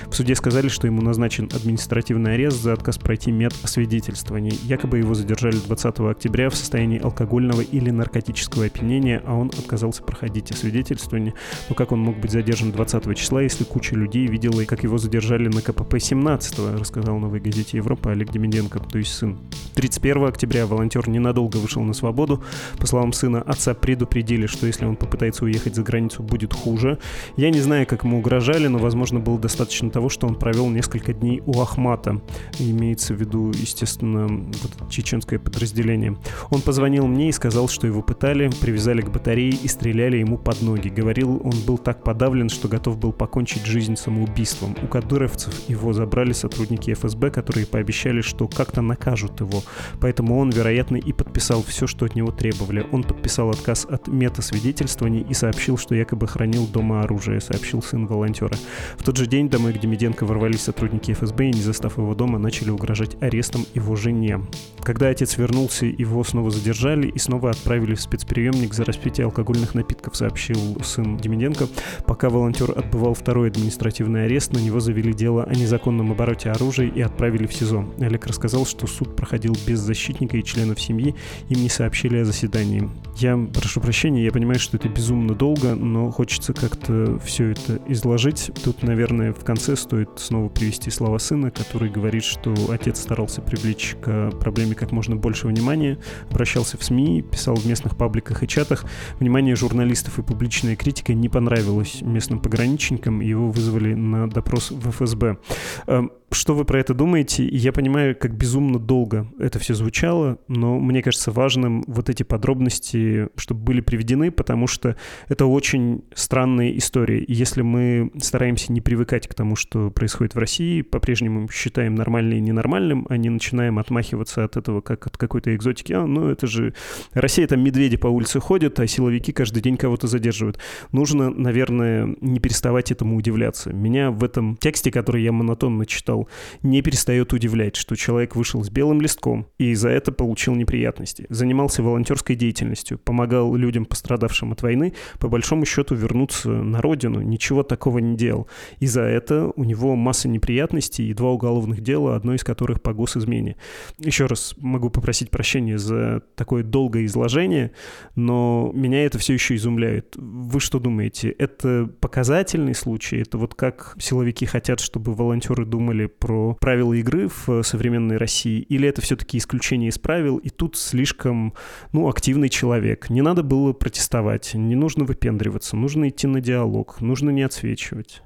В 0.06 0.14
суде 0.14 0.36
сказали, 0.36 0.68
что 0.68 0.86
ему 0.86 1.02
назначен 1.02 1.50
административный 1.52 2.34
арест 2.34 2.62
за 2.62 2.72
отказ 2.72 2.98
пройти 2.98 3.32
медосвидетельствование. 3.32 4.52
Якобы 4.62 4.98
его 4.98 5.14
задержали 5.14 5.56
20 5.56 5.98
октября 5.98 6.50
в 6.50 6.54
состоянии 6.54 7.00
алкогольного 7.00 7.62
или 7.62 7.90
наркотического 7.90 8.66
опьянения, 8.66 9.22
а 9.26 9.34
он 9.34 9.48
отказался 9.48 10.04
проходить 10.04 10.52
освидетельствование. 10.52 11.34
Но 11.68 11.74
как 11.74 11.90
он 11.90 11.98
мог 11.98 12.16
быть 12.18 12.30
задержан 12.30 12.70
20 12.70 13.16
числа, 13.18 13.42
если 13.42 13.64
куча 13.64 13.96
людей 13.96 14.28
видела, 14.28 14.64
как 14.64 14.84
его 14.84 14.98
задержали 14.98 15.48
на 15.48 15.60
КПП 15.60 15.98
17 15.98 16.78
рассказал 16.78 17.18
новой 17.18 17.40
газете 17.40 17.78
Европа 17.78 18.03
Олег 18.12 18.30
Демиденко, 18.30 18.80
то 18.80 18.98
есть 18.98 19.14
сын. 19.14 19.38
31 19.74 20.24
октября 20.24 20.66
волонтер 20.66 21.08
ненадолго 21.08 21.56
вышел 21.56 21.82
на 21.82 21.94
свободу. 21.94 22.42
По 22.78 22.86
словам 22.86 23.12
сына, 23.12 23.42
отца 23.42 23.74
предупредили, 23.74 24.46
что 24.46 24.66
если 24.66 24.84
он 24.84 24.96
попытается 24.96 25.44
уехать 25.44 25.74
за 25.74 25.82
границу, 25.82 26.22
будет 26.22 26.54
хуже. 26.54 26.98
Я 27.36 27.50
не 27.50 27.60
знаю, 27.60 27.86
как 27.86 28.04
ему 28.04 28.18
угрожали, 28.18 28.68
но, 28.68 28.78
возможно, 28.78 29.20
было 29.20 29.38
достаточно 29.38 29.90
того, 29.90 30.08
что 30.08 30.26
он 30.26 30.36
провел 30.36 30.68
несколько 30.68 31.12
дней 31.12 31.42
у 31.44 31.60
Ахмата. 31.60 32.20
Имеется 32.58 33.14
в 33.14 33.20
виду, 33.20 33.50
естественно, 33.50 34.26
вот 34.28 34.90
чеченское 34.90 35.38
подразделение. 35.38 36.16
Он 36.50 36.60
позвонил 36.60 37.06
мне 37.06 37.28
и 37.28 37.32
сказал, 37.32 37.68
что 37.68 37.86
его 37.86 38.02
пытали, 38.02 38.50
привязали 38.60 39.02
к 39.02 39.10
батарее 39.10 39.50
и 39.50 39.68
стреляли 39.68 40.18
ему 40.18 40.38
под 40.38 40.62
ноги. 40.62 40.88
Говорил, 40.88 41.40
он 41.44 41.54
был 41.66 41.78
так 41.78 42.04
подавлен, 42.04 42.48
что 42.48 42.68
готов 42.68 42.98
был 42.98 43.12
покончить 43.12 43.66
жизнь 43.66 43.96
самоубийством. 43.96 44.76
У 44.82 44.86
кадыровцев 44.86 45.68
его 45.68 45.92
забрали 45.92 46.32
сотрудники 46.32 46.94
ФСБ, 46.94 47.30
которые 47.30 47.66
пообещали, 47.66 47.93
что 48.20 48.48
как-то 48.48 48.82
накажут 48.82 49.40
его. 49.40 49.62
Поэтому 50.00 50.38
он, 50.38 50.50
вероятно, 50.50 50.96
и 50.96 51.12
подписал 51.12 51.62
все, 51.62 51.86
что 51.86 52.04
от 52.06 52.14
него 52.14 52.30
требовали. 52.30 52.86
Он 52.92 53.02
подписал 53.02 53.50
отказ 53.50 53.86
от 53.88 54.08
метасвидетельствований 54.08 55.26
и 55.28 55.34
сообщил, 55.34 55.78
что 55.78 55.94
якобы 55.94 56.26
хранил 56.26 56.66
дома 56.66 57.02
оружие, 57.02 57.40
сообщил 57.40 57.82
сын 57.82 58.06
волонтера. 58.06 58.56
В 58.96 59.02
тот 59.02 59.16
же 59.16 59.26
день 59.26 59.48
домой, 59.48 59.72
где 59.72 59.86
Меденко 59.86 60.26
ворвались 60.26 60.62
сотрудники 60.62 61.12
ФСБ 61.12 61.46
и, 61.46 61.52
не 61.52 61.62
застав 61.62 61.98
его 61.98 62.14
дома, 62.14 62.38
начали 62.38 62.70
угрожать 62.70 63.16
арестом 63.22 63.64
его 63.74 63.96
жене. 63.96 64.40
Когда 64.84 65.08
отец 65.08 65.38
вернулся, 65.38 65.86
его 65.86 66.22
снова 66.24 66.50
задержали 66.50 67.08
и 67.08 67.18
снова 67.18 67.50
отправили 67.50 67.94
в 67.94 68.00
спецприемник 68.02 68.74
за 68.74 68.84
распитие 68.84 69.24
алкогольных 69.24 69.74
напитков, 69.74 70.14
сообщил 70.14 70.78
сын 70.84 71.16
Демиденко. 71.16 71.68
Пока 72.06 72.28
волонтер 72.28 72.70
отбывал 72.70 73.14
второй 73.14 73.48
административный 73.48 74.26
арест, 74.26 74.52
на 74.52 74.58
него 74.58 74.80
завели 74.80 75.14
дело 75.14 75.44
о 75.44 75.54
незаконном 75.54 76.12
обороте 76.12 76.50
оружия 76.50 76.86
и 76.86 77.00
отправили 77.00 77.46
в 77.46 77.54
СИЗО. 77.54 77.94
Олег 77.98 78.26
рассказал, 78.26 78.66
что 78.66 78.86
суд 78.86 79.16
проходил 79.16 79.56
без 79.66 79.80
защитника 79.80 80.36
и 80.36 80.44
членов 80.44 80.78
семьи, 80.80 81.14
им 81.48 81.62
не 81.62 81.70
сообщили 81.70 82.18
о 82.18 82.24
заседании. 82.26 82.90
Я 83.16 83.38
прошу 83.38 83.80
прощения, 83.80 84.22
я 84.22 84.32
понимаю, 84.32 84.58
что 84.58 84.76
это 84.76 84.88
безумно 84.88 85.34
долго, 85.34 85.74
но 85.74 86.10
хочется 86.10 86.52
как-то 86.52 87.18
все 87.24 87.52
это 87.52 87.80
изложить. 87.88 88.50
Тут, 88.62 88.82
наверное, 88.82 89.32
в 89.32 89.44
конце 89.44 89.76
стоит 89.76 90.10
снова 90.16 90.50
привести 90.50 90.90
слова 90.90 91.16
сына, 91.16 91.50
который 91.50 91.88
говорит, 91.88 92.24
что 92.24 92.54
отец 92.70 93.00
старался 93.00 93.40
привлечь 93.40 93.96
к 94.02 94.30
проблеме 94.40 94.73
как 94.74 94.92
можно 94.92 95.16
больше 95.16 95.46
внимания, 95.46 95.98
обращался 96.30 96.78
в 96.78 96.84
СМИ, 96.84 97.22
писал 97.22 97.56
в 97.56 97.66
местных 97.66 97.96
пабликах 97.96 98.42
и 98.42 98.48
чатах. 98.48 98.84
Внимание 99.18 99.56
журналистов 99.56 100.18
и 100.18 100.22
публичная 100.22 100.76
критика 100.76 101.14
не 101.14 101.28
понравилось 101.28 102.02
местным 102.02 102.40
пограничникам, 102.40 103.20
его 103.20 103.50
вызвали 103.50 103.94
на 103.94 104.28
допрос 104.28 104.70
в 104.70 104.90
ФСБ. 104.90 105.38
Эм, 105.86 106.10
что 106.34 106.54
вы 106.54 106.64
про 106.64 106.80
это 106.80 106.94
думаете? 106.94 107.46
Я 107.46 107.72
понимаю, 107.72 108.16
как 108.16 108.36
безумно 108.36 108.78
долго 108.78 109.28
это 109.38 109.58
все 109.58 109.74
звучало, 109.74 110.38
но 110.48 110.78
мне 110.80 111.02
кажется 111.02 111.30
важным 111.30 111.84
вот 111.86 112.10
эти 112.10 112.22
подробности, 112.22 113.28
чтобы 113.36 113.62
были 113.62 113.80
приведены, 113.80 114.30
потому 114.30 114.66
что 114.66 114.96
это 115.28 115.46
очень 115.46 116.04
странная 116.14 116.76
история. 116.76 117.20
И 117.20 117.32
если 117.32 117.62
мы 117.62 118.10
стараемся 118.20 118.72
не 118.72 118.80
привыкать 118.80 119.28
к 119.28 119.34
тому, 119.34 119.54
что 119.54 119.90
происходит 119.90 120.34
в 120.34 120.38
России, 120.38 120.82
по-прежнему 120.82 121.48
считаем 121.50 121.94
нормальным 121.94 122.38
и 122.38 122.40
ненормальным, 122.40 123.06
а 123.08 123.16
не 123.16 123.28
начинаем 123.28 123.78
отмахиваться 123.78 124.44
от 124.44 124.56
этого 124.64 124.80
как 124.80 125.06
от 125.06 125.16
какой-то 125.16 125.54
экзотики. 125.54 125.92
А, 125.92 126.06
ну 126.06 126.28
это 126.30 126.46
же 126.46 126.74
Россия, 127.12 127.46
там 127.46 127.60
медведи 127.62 127.96
по 127.98 128.06
улице 128.06 128.40
ходят, 128.40 128.80
а 128.80 128.86
силовики 128.86 129.32
каждый 129.32 129.62
день 129.62 129.76
кого-то 129.76 130.06
задерживают. 130.06 130.58
Нужно, 130.90 131.30
наверное, 131.30 132.16
не 132.20 132.40
переставать 132.40 132.90
этому 132.90 133.16
удивляться. 133.16 133.72
Меня 133.72 134.10
в 134.10 134.24
этом 134.24 134.56
тексте, 134.56 134.90
который 134.90 135.22
я 135.22 135.32
монотонно 135.32 135.84
читал, 135.84 136.28
не 136.62 136.80
перестает 136.80 137.32
удивлять, 137.32 137.76
что 137.76 137.94
человек 137.94 138.36
вышел 138.36 138.64
с 138.64 138.70
белым 138.70 139.00
листком 139.02 139.46
и 139.58 139.74
за 139.74 139.90
это 139.90 140.12
получил 140.12 140.54
неприятности. 140.54 141.26
Занимался 141.28 141.82
волонтерской 141.82 142.36
деятельностью, 142.36 142.98
помогал 142.98 143.54
людям, 143.54 143.84
пострадавшим 143.84 144.52
от 144.52 144.62
войны, 144.62 144.94
по 145.18 145.28
большому 145.28 145.66
счету 145.66 145.94
вернуться 145.94 146.48
на 146.48 146.80
родину, 146.80 147.20
ничего 147.20 147.62
такого 147.62 147.98
не 147.98 148.16
делал. 148.16 148.48
И 148.80 148.86
за 148.86 149.02
это 149.02 149.52
у 149.56 149.64
него 149.64 149.94
масса 149.94 150.28
неприятностей 150.28 151.10
и 151.10 151.14
два 151.14 151.30
уголовных 151.30 151.82
дела, 151.82 152.16
одно 152.16 152.34
из 152.34 152.42
которых 152.42 152.80
по 152.80 152.94
госизмене. 152.94 153.56
Еще 153.98 154.26
раз 154.26 154.53
могу 154.56 154.90
попросить 154.90 155.30
прощения 155.30 155.78
за 155.78 156.22
такое 156.34 156.62
долгое 156.62 157.06
изложение, 157.06 157.72
но 158.16 158.70
меня 158.74 159.04
это 159.04 159.18
все 159.18 159.34
еще 159.34 159.54
изумляет. 159.54 160.14
Вы 160.16 160.60
что 160.60 160.78
думаете, 160.78 161.30
это 161.30 161.88
показательный 162.00 162.74
случай? 162.74 163.18
Это 163.18 163.38
вот 163.38 163.54
как 163.54 163.96
силовики 163.98 164.46
хотят, 164.46 164.80
чтобы 164.80 165.14
волонтеры 165.14 165.64
думали 165.64 166.06
про 166.06 166.56
правила 166.60 166.92
игры 166.94 167.28
в 167.28 167.62
современной 167.62 168.16
России, 168.16 168.60
или 168.60 168.88
это 168.88 169.00
все-таки 169.00 169.38
исключение 169.38 169.90
из 169.90 169.98
правил, 169.98 170.38
и 170.38 170.50
тут 170.50 170.76
слишком, 170.76 171.54
ну, 171.92 172.08
активный 172.08 172.48
человек. 172.48 173.10
Не 173.10 173.22
надо 173.22 173.42
было 173.42 173.72
протестовать, 173.72 174.54
не 174.54 174.74
нужно 174.74 175.04
выпендриваться, 175.04 175.76
нужно 175.76 176.08
идти 176.08 176.26
на 176.26 176.40
диалог, 176.40 177.00
нужно 177.00 177.30
не 177.30 177.42
отсвечивать. 177.42 178.23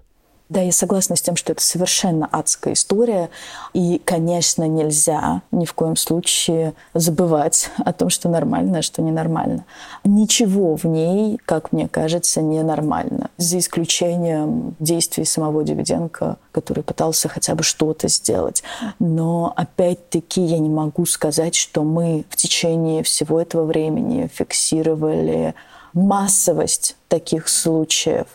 Да, 0.48 0.62
я 0.62 0.72
согласна 0.72 1.14
с 1.14 1.20
тем, 1.20 1.36
что 1.36 1.52
это 1.52 1.62
совершенно 1.62 2.26
адская 2.26 2.72
история. 2.72 3.28
И, 3.74 4.00
конечно, 4.02 4.66
нельзя 4.66 5.42
ни 5.50 5.66
в 5.66 5.74
коем 5.74 5.94
случае 5.94 6.72
забывать 6.94 7.70
о 7.76 7.92
том, 7.92 8.08
что 8.08 8.30
нормально, 8.30 8.78
а 8.78 8.82
что 8.82 9.02
ненормально. 9.02 9.66
Ничего 10.04 10.76
в 10.76 10.84
ней, 10.84 11.38
как 11.44 11.72
мне 11.72 11.86
кажется, 11.86 12.40
ненормально. 12.40 13.28
За 13.36 13.58
исключением 13.58 14.74
действий 14.78 15.26
самого 15.26 15.62
Дивиденко, 15.64 16.38
который 16.52 16.82
пытался 16.82 17.28
хотя 17.28 17.54
бы 17.54 17.62
что-то 17.62 18.08
сделать. 18.08 18.62
Но, 18.98 19.52
опять-таки, 19.54 20.40
я 20.40 20.58
не 20.58 20.70
могу 20.70 21.04
сказать, 21.04 21.56
что 21.56 21.84
мы 21.84 22.24
в 22.30 22.36
течение 22.36 23.02
всего 23.02 23.38
этого 23.38 23.64
времени 23.64 24.30
фиксировали 24.32 25.54
массовость 25.92 26.96
таких 27.08 27.48
случаев. 27.48 28.26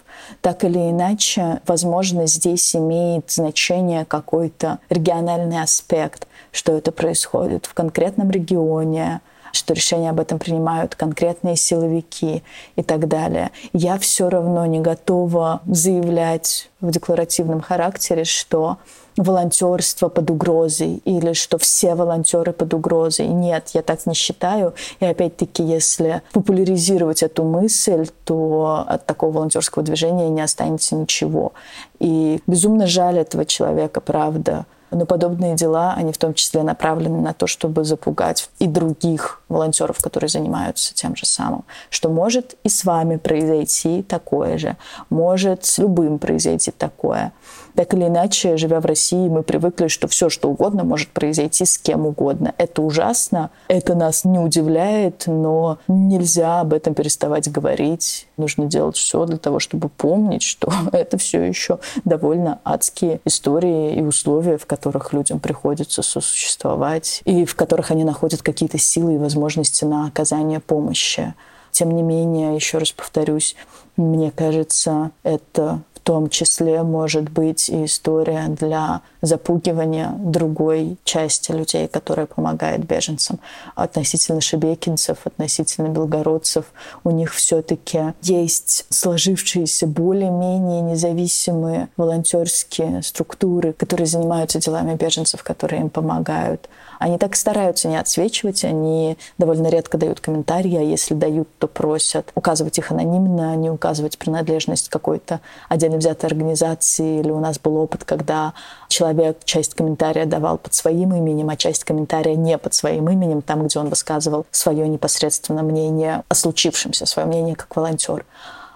Так 0.42 0.64
или 0.64 0.90
иначе, 0.90 1.62
возможно, 1.66 2.28
здесь 2.28 2.76
имеет 2.76 3.32
значение 3.32 4.06
какой-то 4.06 4.80
региональный 4.90 5.62
аспект, 5.62 6.28
что 6.52 6.78
это 6.78 6.92
происходит 6.92 7.66
в 7.66 7.74
конкретном 7.74 8.32
регионе, 8.32 9.22
что 9.54 9.74
решения 9.74 10.10
об 10.10 10.20
этом 10.20 10.40
принимают 10.40 10.96
конкретные 10.96 11.56
силовики 11.56 12.44
и 12.76 12.84
так 12.84 13.08
далее. 13.08 13.52
Я 13.72 13.98
все 14.00 14.28
равно 14.28 14.66
не 14.66 14.80
готова 14.80 15.62
заявлять 15.68 16.70
в 16.82 16.92
декларативном 16.92 17.62
характере, 17.62 18.26
что 18.26 18.78
волонтерство 19.16 20.10
под 20.10 20.32
угрозой 20.32 21.02
или 21.06 21.34
что 21.34 21.60
все 21.60 21.94
волонтеры 21.94 22.52
под 22.52 22.74
угрозой. 22.74 23.28
Нет, 23.28 23.70
я 23.74 23.84
так 23.84 24.06
не 24.08 24.16
считаю. 24.16 24.74
И 25.00 25.06
опять-таки, 25.06 25.64
если 25.64 26.24
популяризировать 26.34 27.22
эту 27.22 27.44
мысль, 27.44 28.08
то 28.26 28.84
от 28.88 29.06
такого 29.06 29.34
волонтерского 29.34 29.84
движения 29.84 30.30
не 30.30 30.42
останется 30.42 30.96
ничего. 30.96 31.54
И 32.00 32.42
безумно 32.48 32.88
жаль 32.88 33.20
этого 33.20 33.46
человека, 33.46 34.02
правда. 34.02 34.66
Но 34.94 35.06
подобные 35.06 35.56
дела, 35.56 35.94
они 35.98 36.12
в 36.12 36.18
том 36.18 36.34
числе 36.34 36.64
направлены 36.64 37.20
на 37.20 37.34
то, 37.34 37.48
чтобы 37.48 37.84
запугать 37.84 38.50
и 38.60 38.68
других 38.68 39.42
волонтеров, 39.50 39.98
которые 40.02 40.30
занимаются 40.30 40.94
тем 40.94 41.16
же 41.16 41.26
самым, 41.26 41.64
что 41.90 42.10
может 42.10 42.56
и 42.64 42.70
с 42.70 42.86
вами 42.86 43.18
произойти 43.18 44.04
такое 44.04 44.58
же, 44.58 44.78
может 45.10 45.66
с 45.66 45.80
любым 45.80 46.20
произойти 46.20 46.72
такое. 46.72 47.32
Так 47.76 47.94
или 47.94 48.08
иначе, 48.08 48.58
живя 48.58 48.80
в 48.80 48.86
России, 48.86 49.28
мы 49.28 49.42
привыкли, 49.42 49.88
что 49.88 50.08
все, 50.08 50.30
что 50.30 50.50
угодно 50.50 50.84
может 50.84 51.10
произойти 51.10 51.66
с 51.66 51.78
кем 51.78 52.06
угодно. 52.06 52.54
Это 52.58 52.82
ужасно, 52.82 53.50
это 53.68 53.96
нас 53.96 54.26
не 54.26 54.38
удивляет, 54.38 55.24
но 55.26 55.80
нельзя 55.88 56.62
об 56.62 56.74
этом 56.74 56.94
переставать 56.94 57.52
говорить. 57.52 58.28
Нужно 58.38 58.66
делать 58.66 58.96
все 58.96 59.26
для 59.26 59.38
того, 59.38 59.60
чтобы 59.60 59.90
помнить, 59.90 60.44
что 60.44 60.72
это 60.92 61.18
все 61.18 61.42
еще 61.42 61.80
довольно 62.06 62.60
адские 62.64 63.22
истории 63.26 63.96
и 63.96 64.02
условия, 64.02 64.58
в 64.58 64.66
которых 64.66 65.14
людям 65.14 65.40
приходится 65.40 66.04
сосуществовать, 66.04 67.22
и 67.26 67.46
в 67.46 67.56
которых 67.56 67.90
они 67.90 68.04
находят 68.04 68.44
какие-то 68.44 68.78
силы 68.78 69.16
и 69.16 69.18
возможности 69.18 69.84
на 69.86 70.08
оказание 70.08 70.60
помощи. 70.60 71.34
Тем 71.72 71.96
не 71.96 72.04
менее, 72.04 72.54
еще 72.54 72.78
раз 72.78 72.92
повторюсь, 72.92 73.56
мне 73.98 74.30
кажется, 74.30 75.10
это 75.24 75.82
том 76.04 76.30
числе 76.30 76.84
может 76.84 77.30
быть 77.30 77.70
и 77.70 77.86
история 77.86 78.48
для 78.50 79.02
запугивания 79.22 80.14
другой 80.18 80.98
части 81.04 81.52
людей, 81.52 81.88
которая 81.88 82.26
помогает 82.26 82.86
беженцам. 82.86 83.40
Относительно 83.76 84.42
шебекинцев, 84.42 85.20
относительно 85.24 85.88
белгородцев, 85.88 86.66
у 87.04 87.12
них 87.12 87.34
все-таки 87.34 88.14
есть 88.22 88.86
сложившиеся 88.90 89.88
более-менее 89.88 90.82
независимые 90.82 91.88
волонтерские 91.98 93.02
структуры, 93.02 93.74
которые 93.74 94.08
занимаются 94.08 94.60
делами 94.60 94.96
беженцев, 94.96 95.44
которые 95.44 95.82
им 95.82 95.90
помогают. 95.90 96.70
Они 97.04 97.18
так 97.18 97.36
стараются 97.36 97.90
не 97.90 97.98
отсвечивать, 97.98 98.64
они 98.64 99.18
довольно 99.38 99.68
редко 99.68 99.98
дают 99.98 100.22
комментарии, 100.22 100.78
а 100.78 100.82
если 100.82 101.14
дают, 101.14 101.50
то 101.60 101.68
просят 101.68 102.32
указывать 102.34 102.78
их 102.78 102.92
анонимно, 102.92 103.52
а 103.52 103.56
не 103.58 103.70
указывать 103.70 104.18
принадлежность 104.18 104.88
какой-то 104.88 105.42
отдельно 105.68 105.98
взятой 105.98 106.30
организации. 106.30 107.20
Или 107.20 107.30
у 107.30 107.42
нас 107.42 107.60
был 107.60 107.76
опыт, 107.76 108.06
когда 108.06 108.54
человек 108.88 109.40
часть 109.44 109.74
комментария 109.74 110.26
давал 110.26 110.58
под 110.58 110.76
своим 110.76 111.14
именем, 111.14 111.50
а 111.50 111.58
часть 111.58 111.84
комментария 111.84 112.36
не 112.36 112.58
под 112.58 112.74
своим 112.74 113.10
именем, 113.10 113.42
там, 113.42 113.68
где 113.68 113.80
он 113.80 113.90
высказывал 113.90 114.46
свое 114.52 114.88
непосредственно 114.88 115.62
мнение 115.62 116.24
о 116.30 116.36
случившемся, 116.36 117.06
свое 117.06 117.28
мнение 117.28 117.58
как 117.58 117.76
волонтер. 117.76 118.26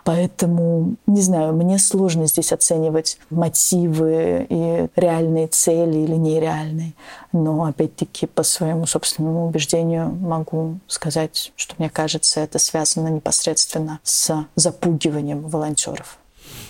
Поэтому, 0.07 0.95
не 1.05 1.19
знаю, 1.19 1.53
мне 1.53 1.77
сложно 1.77 2.27
здесь 2.27 2.53
оценивать 2.53 3.19
мотивы 3.29 4.47
и 4.47 4.87
реальные 4.95 5.47
цели 5.47 5.97
или 5.97 6.15
нереальные. 6.15 6.93
Но, 7.33 7.65
опять-таки, 7.65 8.25
по 8.25 8.43
своему 8.43 8.85
собственному 8.85 9.45
убеждению 9.47 10.13
могу 10.13 10.79
сказать, 10.87 11.51
что, 11.57 11.75
мне 11.77 11.89
кажется, 11.89 12.39
это 12.39 12.57
связано 12.57 13.09
непосредственно 13.09 13.99
с 14.03 14.45
запугиванием 14.55 15.41
волонтеров. 15.41 16.17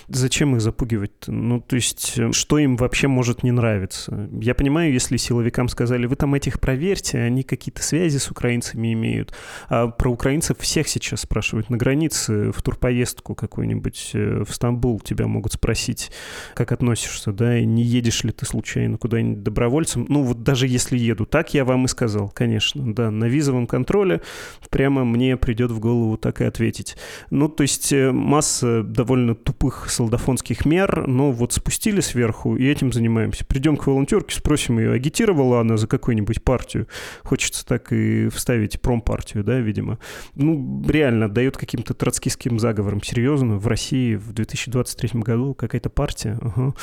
Зачем 0.08 0.56
их 0.56 0.62
запугивать? 0.62 1.12
-то? 1.22 1.32
Ну, 1.32 1.60
то 1.60 1.76
есть, 1.76 2.14
э, 2.18 2.32
что 2.32 2.58
им 2.60 2.78
вообще 2.78 3.08
может 3.08 3.44
не 3.44 3.52
нравиться? 3.52 4.30
Я 4.42 4.56
понимаю, 4.56 4.94
если 4.94 5.18
силовикам 5.18 5.68
сказали, 5.70 6.06
вы 6.06 6.16
там 6.16 6.34
этих 6.34 6.60
проверьте, 6.60 7.20
они 7.20 7.44
какие-то 7.44 7.84
связи 7.84 8.18
с 8.18 8.32
украинцами 8.32 8.94
имеют. 8.94 9.34
А 9.70 9.88
про 9.88 10.10
украинцев 10.10 10.58
всех 10.60 10.88
сейчас 10.88 11.22
спрашивают 11.22 11.70
на 11.70 11.78
границе, 11.78 12.52
в 12.52 12.62
турпоездку 12.62 13.36
какую-нибудь 13.36 14.12
э, 14.14 14.44
в 14.48 14.54
Стамбул 14.54 15.00
тебя 15.00 15.28
могут 15.28 15.54
спросить, 15.54 16.12
как 16.54 16.72
относишься, 16.72 17.32
да, 17.32 17.58
и 17.58 17.66
не 17.66 17.84
едешь 17.84 18.24
ли 18.24 18.32
ты 18.32 18.46
случайно 18.46 18.98
куда-нибудь 18.98 19.44
добровольцем. 19.44 20.06
Ну, 20.10 20.24
вот 20.24 20.44
даже 20.44 20.68
если 20.68 20.98
еду, 20.98 21.26
так 21.26 21.54
я 21.54 21.66
вам 21.66 21.86
и 21.86 21.88
сказал, 21.88 22.30
конечно, 22.30 22.94
да, 22.94 23.12
на 23.12 23.26
визовом 23.26 23.68
контроле 23.68 24.22
прямо 24.70 25.04
мне 25.04 25.38
придет 25.38 25.72
в 25.72 25.80
голову 25.80 26.18
так 26.18 26.42
и 26.42 26.46
ответить. 26.46 26.98
Ну, 27.30 27.50
то 27.50 27.64
есть 27.64 27.92
э, 27.92 28.12
масса 28.12 28.84
довольно 28.84 29.36
тупых 29.36 29.67
солдафонских 29.88 30.66
мер, 30.66 31.08
но 31.08 31.32
вот 31.32 31.54
спустили 31.54 32.02
сверху 32.02 32.56
и 32.56 32.68
этим 32.68 32.92
занимаемся. 32.92 33.46
Придем 33.46 33.78
к 33.78 33.88
волонтерке, 33.88 34.36
спросим 34.36 34.80
ее, 34.80 34.94
агитировала 34.94 35.62
она 35.62 35.78
за 35.78 35.88
какую-нибудь 35.88 36.44
партию. 36.44 36.88
Хочется 37.24 37.66
так 37.66 37.92
и 37.92 38.30
вставить 38.30 38.82
промпартию, 38.82 39.44
да, 39.44 39.60
видимо. 39.60 40.00
Ну, 40.36 40.84
реально, 40.88 41.30
дает 41.30 41.58
каким-то 41.58 41.94
троцкистским 41.94 42.60
заговорам. 42.60 43.02
Серьезно, 43.04 43.58
в 43.58 43.68
России 43.68 44.16
в 44.16 44.34
2023 44.34 45.22
году 45.22 45.54
какая-то 45.54 45.90
партия. 45.90 46.38
Ага. 46.42 46.74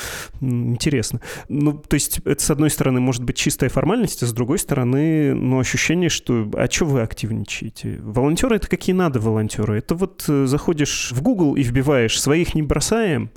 Интересно. 0.41 1.21
Ну, 1.49 1.73
то 1.73 1.95
есть 1.95 2.19
это, 2.25 2.41
с 2.41 2.49
одной 2.49 2.69
стороны, 2.69 2.99
может 2.99 3.23
быть 3.23 3.35
чистая 3.35 3.69
формальность, 3.69 4.23
а 4.23 4.25
с 4.25 4.33
другой 4.33 4.59
стороны, 4.59 5.33
ну, 5.33 5.59
ощущение, 5.59 6.09
что 6.09 6.49
а 6.53 6.69
что 6.69 6.85
вы 6.85 7.01
активничаете? 7.01 7.99
Волонтеры— 8.01 8.55
это 8.57 8.67
какие 8.67 8.95
надо 8.95 9.19
волонтеры? 9.19 9.77
Это 9.77 9.95
вот 9.95 10.25
э, 10.27 10.45
заходишь 10.45 11.11
в 11.11 11.21
Google 11.21 11.55
и 11.55 11.63
вбиваешь 11.63 12.19
«своих 12.19 12.55
не 12.55 12.63
бросай», 12.75 13.05
читаем, 13.05 13.29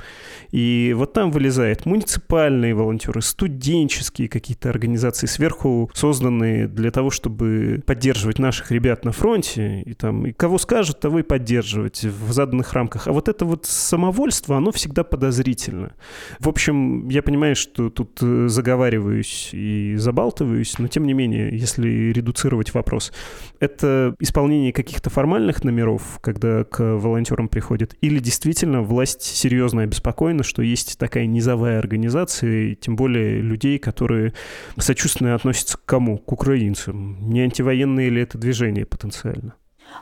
и 0.51 0.95
вот 0.97 1.13
там 1.13 1.31
вылезает 1.31 1.85
муниципальные 1.85 2.75
волонтеры, 2.75 3.21
студенческие 3.21 4.29
какие-то 4.29 4.71
организации 4.71 5.27
сверху 5.27 5.91
созданные 5.93 6.69
для 6.69 6.91
того, 6.91 7.11
чтобы 7.11 7.83
поддерживать 7.87 8.39
наших 8.39 8.73
ребят 8.73 9.05
на 9.05 9.13
фронте, 9.13 9.83
и 9.83 9.95
там 9.95 10.27
и 10.27 10.33
кого 10.33 10.59
скажут, 10.59 11.01
того 11.01 11.19
и 11.19 11.23
поддерживать 11.23 12.03
в 12.05 12.33
заданных 12.33 12.73
рамках. 12.73 13.09
А 13.09 13.13
вот 13.13 13.29
это 13.29 13.45
вот 13.45 13.67
самовольство, 13.67 14.57
оно 14.57 14.73
всегда 14.73 15.05
подозрительно. 15.05 15.93
В 16.39 16.49
общем, 16.49 17.09
я 17.09 17.23
понимаю, 17.23 17.55
что 17.55 17.91
тут 17.91 18.19
э, 18.23 18.49
заговариваюсь 18.49 19.51
и 19.53 19.97
забалтываюсь, 19.97 20.79
но 20.79 20.89
тем 20.89 21.07
не 21.07 21.13
менее, 21.13 21.51
если 21.57 22.13
редуцировать 22.13 22.73
вопрос, 22.73 23.13
это 23.61 24.15
исполнение 24.19 24.73
каких-то 24.73 25.11
формальных 25.11 25.63
номеров, 25.63 26.19
когда 26.23 26.65
к 26.65 26.83
волонтерам 26.83 27.49
приходят, 27.49 27.95
или 28.01 28.19
действительно 28.19 28.83
власть 28.83 29.23
серьезно 29.35 29.83
обеспокоена, 29.83 30.43
что 30.43 30.63
есть 30.63 30.99
такая 30.99 31.27
низовая 31.27 31.79
организация, 31.79 32.71
и 32.71 32.75
тем 32.75 32.97
более 32.97 33.41
людей, 33.41 33.79
которые 33.79 34.35
сочувственно 34.79 35.35
относятся 35.35 35.77
к 35.77 35.85
кому? 35.85 36.19
К 36.19 36.33
украинцам. 36.33 37.31
Не 37.31 37.43
антивоенное 37.43 38.09
ли 38.09 38.23
это 38.23 38.39
движение 38.39 38.87
потенциально? 38.87 39.55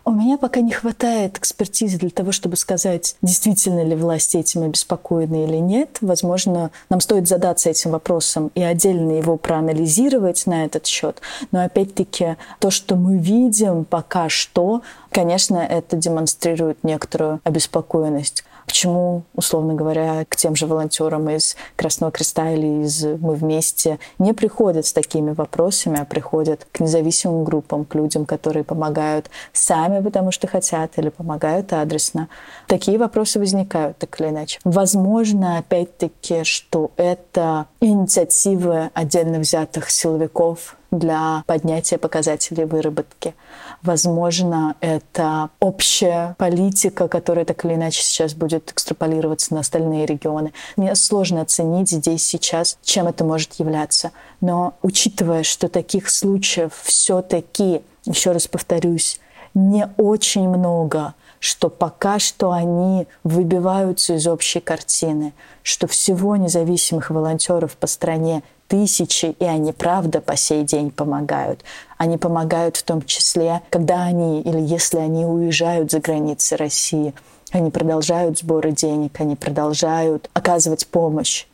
У 0.05 0.13
меня 0.13 0.39
пока 0.39 0.61
не 0.61 0.73
хватает 0.73 1.39
экспертизы 1.39 1.99
для 1.99 2.11
того, 2.11 2.33
чтобы 2.33 2.57
сказать, 2.57 3.17
действительно 3.23 3.85
ли 3.85 3.97
власти 3.97 4.37
этим 4.37 4.63
обеспокоены 4.63 5.45
или 5.45 5.57
нет. 5.57 5.99
Возможно, 6.01 6.71
нам 6.89 7.01
стоит 7.01 7.27
задаться 7.29 7.71
этим 7.71 7.91
вопросом 7.91 8.51
и 8.55 8.63
отдельно 8.63 9.13
его 9.13 9.37
проанализировать 9.37 10.47
на 10.47 10.65
этот 10.65 10.87
счет. 10.87 11.21
Но 11.51 11.65
опять-таки 11.65 12.37
то, 12.61 12.71
что 12.71 12.97
мы 12.97 13.19
видим 13.19 13.85
пока 13.85 14.29
что, 14.29 14.83
конечно, 15.17 15.57
это 15.57 15.97
демонстрирует 15.97 16.85
некоторую 16.85 17.41
обеспокоенность. 17.43 18.45
Почему, 18.67 19.23
условно 19.35 19.73
говоря, 19.73 20.27
к 20.29 20.37
тем 20.37 20.55
же 20.55 20.67
волонтерам 20.67 21.31
из 21.31 21.57
Красного 21.75 22.13
Креста 22.13 22.51
или 22.51 22.83
из 22.83 23.03
«Мы 23.03 23.35
вместе» 23.35 23.99
не 24.19 24.35
приходят 24.35 24.85
с 24.85 24.93
такими 24.93 25.31
вопросами, 25.31 25.99
а 25.99 26.05
приходят 26.05 26.67
к 26.71 26.81
независимым 26.81 27.45
группам, 27.45 27.87
к 27.87 27.95
людям, 27.95 28.27
которые 28.27 28.63
помогают 28.63 29.31
сами 29.55 30.03
потому 30.03 30.33
что 30.33 30.49
хотят, 30.49 30.99
или 30.99 31.09
помогают 31.09 31.73
адресно. 31.73 32.29
Такие 32.67 32.99
вопросы 32.99 33.39
возникают 33.39 33.97
так 33.97 34.21
или 34.21 34.29
иначе. 34.29 34.59
Возможно, 34.65 35.57
опять-таки, 35.57 36.45
что 36.45 36.91
это 36.99 37.67
инициативы 37.81 38.91
отдельно 38.93 39.39
взятых 39.39 39.89
силовиков 39.89 40.77
для 40.91 41.43
поднятия 41.47 41.99
показателей 41.99 42.65
выработки. 42.65 43.35
Возможно, 43.83 44.77
это 44.81 45.51
общая 45.61 46.35
политика, 46.39 47.09
которая 47.09 47.45
так 47.45 47.65
или 47.65 47.75
иначе 47.75 48.03
сейчас 48.03 48.35
будет 48.35 48.71
экстраполироваться 48.71 49.55
на 49.55 49.61
остальные 49.61 50.07
регионы. 50.07 50.53
Мне 50.77 50.95
сложно 50.95 51.43
оценить 51.43 51.91
здесь 51.91 52.25
сейчас, 52.25 52.79
чем 52.83 53.07
это 53.09 53.25
может 53.25 53.55
являться. 53.55 54.13
Но 54.41 54.75
учитывая, 54.83 55.43
что 55.43 55.69
таких 55.69 56.11
случаев 56.11 56.73
все-таки, 56.85 57.83
еще 58.05 58.33
раз 58.33 58.47
повторюсь, 58.47 59.21
не 59.55 59.89
очень 59.97 60.49
много, 60.49 61.15
что 61.39 61.69
пока 61.71 62.19
что 62.19 62.53
они 62.53 63.07
выбиваются 63.25 64.15
из 64.15 64.27
общей 64.27 64.61
картины, 64.61 65.33
что 65.63 65.87
всего 65.87 66.37
независимых 66.37 67.11
волонтеров 67.11 67.77
по 67.77 67.87
стране 67.87 68.43
тысячи, 68.69 69.37
и 69.39 69.45
они 69.45 69.73
правда 69.73 70.21
по 70.21 70.37
сей 70.37 70.65
день 70.65 70.91
помогают. 70.91 71.65
Они 71.99 72.19
помогают 72.19 72.77
в 72.77 72.83
том 72.83 73.03
числе, 73.03 73.63
когда 73.71 74.03
они 74.03 74.41
или 74.43 74.61
если 74.61 74.99
они 74.99 75.25
уезжают 75.25 75.91
за 75.91 76.01
границы 76.01 76.57
России. 76.57 77.15
Они 77.53 77.71
продолжают 77.71 78.39
сборы 78.39 78.73
денег, 78.73 79.21
они 79.21 79.37
продолжают 79.37 80.29
оказывать 80.35 80.87
помощь. 80.87 81.47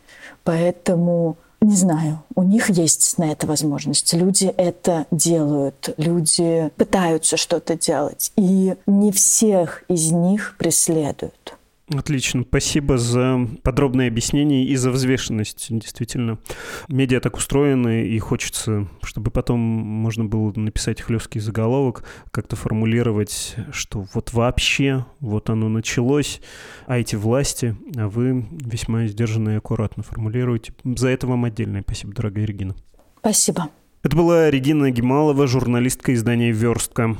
Поэтому 0.44 1.36
не 1.62 1.76
знаю, 1.76 2.24
у 2.34 2.42
них 2.42 2.70
есть 2.70 3.18
на 3.18 3.30
это 3.30 3.46
возможность. 3.46 4.12
Люди 4.14 4.52
это 4.56 5.06
делают, 5.12 5.94
люди 5.96 6.70
пытаются 6.76 7.36
что-то 7.36 7.76
делать. 7.76 8.32
И 8.36 8.74
не 8.86 9.12
всех 9.12 9.84
из 9.86 10.10
них 10.10 10.56
преследуют. 10.58 11.41
Отлично, 11.94 12.44
спасибо 12.48 12.98
за 12.98 13.48
подробное 13.62 14.08
объяснение 14.08 14.64
и 14.64 14.76
за 14.76 14.90
взвешенность. 14.90 15.66
Действительно, 15.70 16.38
медиа 16.88 17.20
так 17.20 17.36
устроены, 17.36 18.06
и 18.06 18.18
хочется, 18.18 18.88
чтобы 19.02 19.30
потом 19.30 19.60
можно 19.60 20.24
было 20.24 20.52
написать 20.54 21.00
хлесткий 21.00 21.40
заголовок, 21.40 22.04
как-то 22.30 22.56
формулировать, 22.56 23.56
что 23.72 24.06
вот 24.14 24.32
вообще, 24.32 25.04
вот 25.20 25.50
оно 25.50 25.68
началось, 25.68 26.40
а 26.86 26.98
эти 26.98 27.16
власти, 27.16 27.76
а 27.96 28.08
вы 28.08 28.46
весьма 28.50 29.06
сдержанно 29.06 29.50
и 29.50 29.56
аккуратно 29.56 30.02
формулируете. 30.02 30.72
За 30.84 31.08
это 31.08 31.26
вам 31.26 31.44
отдельное 31.44 31.82
спасибо, 31.82 32.14
дорогая 32.14 32.44
Регина. 32.44 32.74
Спасибо. 33.20 33.68
Это 34.02 34.16
была 34.16 34.50
Регина 34.50 34.90
Гемалова, 34.90 35.46
журналистка 35.46 36.12
издания 36.14 36.50
«Верстка». 36.50 37.16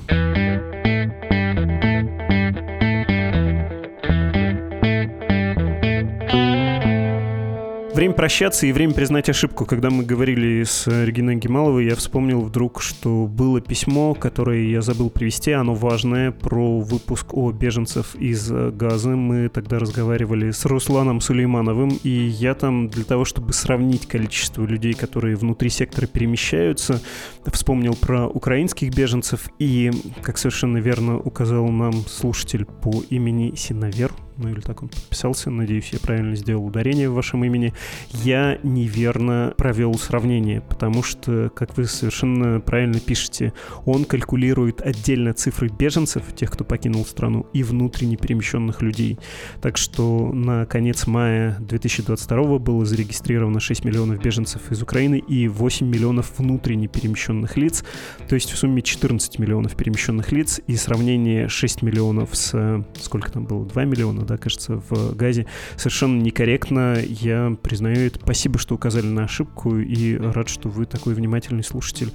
Время 7.95 8.14
прощаться 8.14 8.66
и 8.66 8.72
время 8.72 8.95
признать 8.95 9.28
ошибку. 9.28 9.66
Когда 9.66 9.90
мы 9.90 10.03
говорили 10.03 10.64
с 10.64 10.86
Региной 10.86 11.36
Гемаловой, 11.36 11.84
я 11.84 11.95
вспомнил 11.95 12.40
вдруг, 12.40 12.80
что 12.80 13.26
было 13.26 13.61
письмо, 13.61 14.14
которое 14.14 14.66
я 14.66 14.80
забыл 14.80 15.11
привести, 15.11 15.53
оно 15.53 15.74
важное, 15.74 16.30
про 16.30 16.80
выпуск 16.80 17.34
о 17.34 17.53
беженцев 17.53 18.14
из 18.14 18.51
Газы. 18.51 19.11
Мы 19.11 19.51
тогда 19.51 19.78
разговаривали 19.78 20.53
с 20.53 20.64
Русланом 20.64 21.20
Сулеймановым, 21.20 21.90
и 22.03 22.09
я 22.09 22.55
там 22.55 22.88
для 22.88 23.05
того, 23.05 23.26
чтобы 23.26 23.53
сравнить 23.53 24.07
количество 24.07 24.64
людей, 24.64 24.95
которые 24.95 25.36
внутри 25.36 25.68
сектора 25.68 26.07
перемещаются, 26.07 27.03
вспомнил 27.45 27.95
про 27.95 28.26
украинских 28.26 28.95
беженцев 28.95 29.51
и, 29.59 29.90
как 30.22 30.38
совершенно 30.38 30.78
верно 30.78 31.18
указал 31.18 31.68
нам 31.68 31.93
слушатель 31.93 32.64
по 32.64 33.03
имени 33.11 33.55
Синовер, 33.55 34.12
ну 34.37 34.49
или 34.49 34.61
так 34.61 34.83
он 34.83 34.89
подписался, 34.89 35.51
надеюсь, 35.51 35.91
я 35.93 35.99
правильно 35.99 36.37
сделал 36.37 36.66
ударение 36.66 37.09
в 37.09 37.14
вашем 37.14 37.45
имени, 37.45 37.72
я 38.11 38.59
неверно 38.62 39.55
провел 39.57 39.95
сравнение, 39.95 40.61
потому 40.61 41.03
что, 41.03 41.51
как 41.55 41.76
вы 41.76 41.85
совершенно 41.85 42.61
правильно 42.61 43.01
пишете, 43.01 43.53
он 43.85 44.05
калькулирует 44.05 44.80
отдельно 44.80 45.33
цифры 45.33 45.68
беженцев, 45.68 46.35
тех, 46.35 46.51
кто 46.51 46.64
покинул 46.64 47.05
страну, 47.05 47.47
и 47.53 47.62
внутренне 47.62 48.16
перемещенных 48.16 48.83
людей. 48.83 49.18
Так 49.61 49.76
что 49.76 50.33
на 50.33 50.66
конец 50.66 51.07
мая 51.07 51.57
2022 51.61 52.59
было 52.59 52.85
зарегистрировано 52.85 53.61
6 53.61 53.85
миллионов 53.85 54.22
беженцев 54.22 54.70
из 54.70 54.83
Украины 54.83 55.18
и 55.18 55.49
8 55.49 55.87
миллионов 55.87 56.39
внутренне 56.39 56.89
перемещенных 56.89 57.57
лиц, 57.57 57.85
то 58.28 58.35
есть 58.35 58.51
в 58.51 58.57
сумме 58.57 58.83
14 58.83 59.39
миллионов 59.39 59.76
перемещенных 59.76 60.33
лиц, 60.33 60.61
и 60.66 60.76
сравнение 60.76 61.49
6 61.49 61.83
миллионов 61.83 62.35
с... 62.35 62.85
сколько 63.01 63.30
там 63.30 63.45
было? 63.45 63.66
2 63.66 63.85
миллиона, 63.85 64.21
да, 64.24 64.36
кажется, 64.36 64.82
в 64.88 65.14
Газе, 65.14 65.46
совершенно 65.76 66.20
некорректно. 66.20 66.98
Я 67.00 67.56
признаю 67.62 68.06
это. 68.06 68.18
Спасибо, 68.22 68.58
что 68.58 68.74
указали 68.74 69.06
на 69.06 69.24
ошибку, 69.24 69.78
и 69.78 70.16
рад, 70.16 70.48
что 70.48 70.68
вы 70.68 70.86
такой 70.86 71.14
внимательный 71.14 71.64
слушатель. 71.64 72.12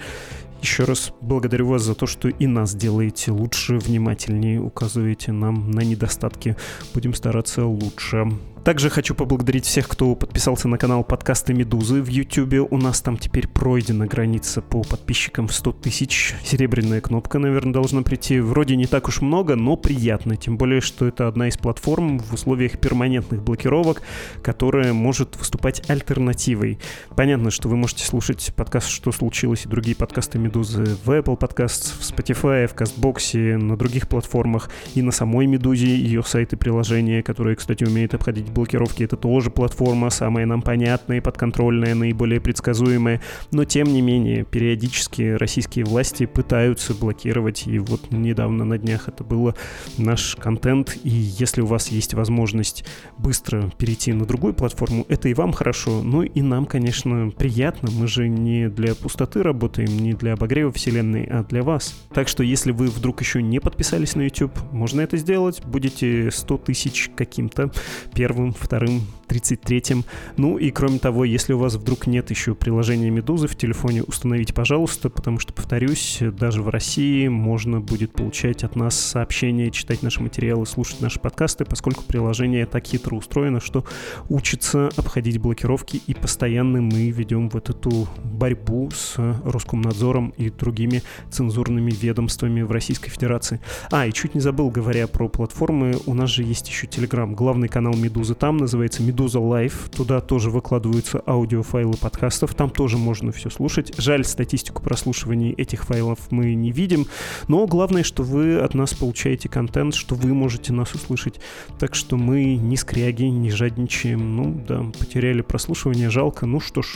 Еще 0.61 0.85
раз 0.85 1.13
благодарю 1.21 1.67
вас 1.67 1.83
за 1.83 1.93
то, 1.93 2.07
что 2.07 2.29
и 2.29 2.47
нас 2.47 2.73
делаете 2.73 3.31
лучше, 3.31 3.77
внимательнее, 3.77 4.59
указываете 4.59 5.31
нам 5.31 5.69
на 5.71 5.81
недостатки. 5.81 6.55
Будем 6.93 7.13
стараться 7.13 7.65
лучше. 7.65 8.27
Также 8.67 8.89
хочу 8.89 9.15
поблагодарить 9.15 9.63
всех, 9.63 9.87
кто 9.87 10.13
подписался 10.13 10.67
на 10.67 10.77
канал 10.77 11.01
подкасты 11.01 11.53
Медузы 11.53 12.01
в 12.01 12.09
YouTube. 12.09 12.67
У 12.69 12.77
нас 12.77 12.99
там 12.99 13.15
теперь 13.15 13.47
пройдена 13.47 14.07
граница 14.07 14.61
по 14.61 14.81
подписчикам 14.81 15.47
в 15.47 15.53
100 15.53 15.71
тысяч. 15.71 16.35
Серебряная 16.43 16.99
кнопка, 16.99 17.39
наверное, 17.39 17.71
должна 17.71 18.01
прийти. 18.01 18.41
Вроде 18.41 18.75
не 18.75 18.85
так 18.85 19.07
уж 19.07 19.21
много, 19.21 19.55
но 19.55 19.77
приятно. 19.77 20.35
Тем 20.35 20.57
более, 20.57 20.81
что 20.81 21.07
это 21.07 21.29
одна 21.29 21.47
из 21.47 21.55
платформ 21.55 22.19
в 22.19 22.33
условиях 22.33 22.77
перманентных 22.77 23.41
блокировок, 23.41 24.01
которая 24.43 24.91
может 24.91 25.37
выступать 25.37 25.89
альтернативой. 25.89 26.77
Понятно, 27.15 27.51
что 27.51 27.69
вы 27.69 27.77
можете 27.77 28.03
слушать 28.03 28.51
подкаст 28.53 28.89
«Что 28.89 29.13
случилось» 29.13 29.65
и 29.65 29.69
другие 29.69 29.95
подкасты 29.95 30.39
Медузы 30.39 30.97
в 31.05 31.09
Apple 31.11 31.39
Podcasts, 31.39 31.97
в 31.97 32.01
Spotify, 32.01 32.67
в 32.67 32.73
Кастбоксе, 32.73 33.55
на 33.55 33.77
других 33.77 34.09
платформах 34.09 34.69
и 34.93 35.01
на 35.01 35.13
самой 35.13 35.47
Медузе, 35.47 35.87
ее 35.87 36.21
сайт 36.21 36.51
и 36.51 36.57
приложение, 36.57 37.23
которые, 37.23 37.55
кстати, 37.55 37.85
умеют 37.85 38.13
обходить 38.13 38.56
блокировки 38.57 39.03
это 39.03 39.15
тоже 39.15 39.51
платформа, 39.51 40.09
самая 40.09 40.47
нам 40.47 40.63
понятная, 40.63 41.21
подконтрольная, 41.21 41.93
наиболее 41.93 42.41
предсказуемая. 42.41 43.21
Но 43.51 43.65
тем 43.65 43.87
не 43.87 44.01
менее, 44.01 44.43
периодически 44.45 45.35
российские 45.37 45.85
власти 45.85 46.25
пытаются 46.25 46.95
блокировать. 46.95 47.67
И 47.67 47.77
вот 47.77 48.11
недавно 48.11 48.65
на 48.65 48.79
днях 48.79 49.09
это 49.09 49.23
было 49.23 49.53
наш 49.99 50.35
контент. 50.35 50.97
И 51.03 51.09
если 51.09 51.61
у 51.61 51.67
вас 51.67 51.89
есть 51.89 52.15
возможность 52.15 52.83
быстро 53.19 53.71
перейти 53.77 54.11
на 54.11 54.25
другую 54.25 54.55
платформу, 54.55 55.05
это 55.07 55.29
и 55.29 55.35
вам 55.35 55.53
хорошо. 55.53 56.01
Ну 56.01 56.23
и 56.23 56.41
нам, 56.41 56.65
конечно, 56.65 57.29
приятно. 57.37 57.89
Мы 57.91 58.07
же 58.07 58.27
не 58.27 58.69
для 58.69 58.95
пустоты 58.95 59.43
работаем, 59.43 59.95
не 59.97 60.13
для 60.13 60.33
обогрева 60.33 60.71
вселенной, 60.71 61.25
а 61.25 61.43
для 61.43 61.61
вас. 61.61 61.95
Так 62.11 62.27
что 62.27 62.41
если 62.41 62.71
вы 62.71 62.87
вдруг 62.87 63.21
еще 63.21 63.43
не 63.43 63.59
подписались 63.59 64.15
на 64.15 64.23
YouTube, 64.23 64.57
можно 64.71 65.01
это 65.01 65.15
сделать. 65.17 65.63
Будете 65.63 66.31
100 66.31 66.57
тысяч 66.57 67.11
каким-то 67.15 67.71
первым 68.15 68.46
первым, 68.47 68.53
вторым, 68.53 69.16
33-м. 69.27 70.05
Ну 70.37 70.57
и 70.57 70.71
кроме 70.71 70.99
того, 70.99 71.25
если 71.25 71.53
у 71.53 71.59
вас 71.59 71.75
вдруг 71.75 72.07
нет 72.07 72.29
еще 72.29 72.55
приложения 72.55 73.09
Медузы 73.09 73.47
в 73.47 73.55
телефоне, 73.55 74.03
установите, 74.03 74.53
пожалуйста, 74.53 75.09
потому 75.09 75.39
что, 75.39 75.53
повторюсь, 75.53 76.19
даже 76.21 76.61
в 76.61 76.69
России 76.69 77.27
можно 77.27 77.81
будет 77.81 78.13
получать 78.13 78.63
от 78.63 78.75
нас 78.75 78.99
сообщения, 78.99 79.71
читать 79.71 80.03
наши 80.03 80.21
материалы, 80.21 80.65
слушать 80.65 81.01
наши 81.01 81.19
подкасты, 81.19 81.65
поскольку 81.65 82.03
приложение 82.03 82.65
так 82.65 82.85
хитро 82.85 83.15
устроено, 83.15 83.59
что 83.59 83.85
учится 84.29 84.89
обходить 84.95 85.39
блокировки, 85.39 86.01
и 86.07 86.13
постоянно 86.13 86.81
мы 86.81 87.09
ведем 87.09 87.49
вот 87.49 87.69
эту 87.69 88.07
борьбу 88.23 88.89
с 88.91 89.15
Роскомнадзором 89.43 90.33
и 90.37 90.49
другими 90.49 91.03
цензурными 91.29 91.91
ведомствами 91.91 92.61
в 92.61 92.71
Российской 92.71 93.09
Федерации. 93.09 93.59
А, 93.91 94.07
и 94.07 94.13
чуть 94.13 94.35
не 94.35 94.41
забыл, 94.41 94.69
говоря 94.69 95.07
про 95.07 95.27
платформы, 95.27 95.97
у 96.05 96.13
нас 96.13 96.29
же 96.29 96.43
есть 96.43 96.67
еще 96.69 96.87
Telegram, 96.87 97.33
главный 97.33 97.67
канал 97.67 97.93
Медузы 97.95 98.35
там, 98.35 98.57
называется 98.57 99.03
Медуза 99.03 99.16
Live. 99.25 99.89
Туда 99.95 100.21
тоже 100.21 100.49
выкладываются 100.49 101.21
аудиофайлы 101.25 101.97
подкастов, 101.97 102.53
там 102.55 102.69
тоже 102.69 102.97
можно 102.97 103.31
все 103.31 103.49
слушать. 103.49 103.93
Жаль, 103.97 104.23
статистику 104.23 104.81
прослушиваний 104.81 105.51
этих 105.51 105.83
файлов 105.85 106.19
мы 106.29 106.53
не 106.53 106.71
видим, 106.71 107.07
но 107.47 107.65
главное, 107.67 108.03
что 108.03 108.23
вы 108.23 108.57
от 108.59 108.73
нас 108.73 108.93
получаете 108.93 109.49
контент, 109.49 109.95
что 109.95 110.15
вы 110.15 110.33
можете 110.33 110.73
нас 110.73 110.93
услышать. 110.93 111.39
Так 111.79 111.95
что 111.95 112.17
мы 112.17 112.55
не 112.55 112.77
скряги, 112.77 113.23
не 113.23 113.49
жадничаем. 113.49 114.35
Ну 114.35 114.63
да, 114.67 114.85
потеряли 114.97 115.41
прослушивание, 115.41 116.09
жалко. 116.09 116.45
Ну 116.45 116.59
что 116.59 116.81
ж, 116.81 116.95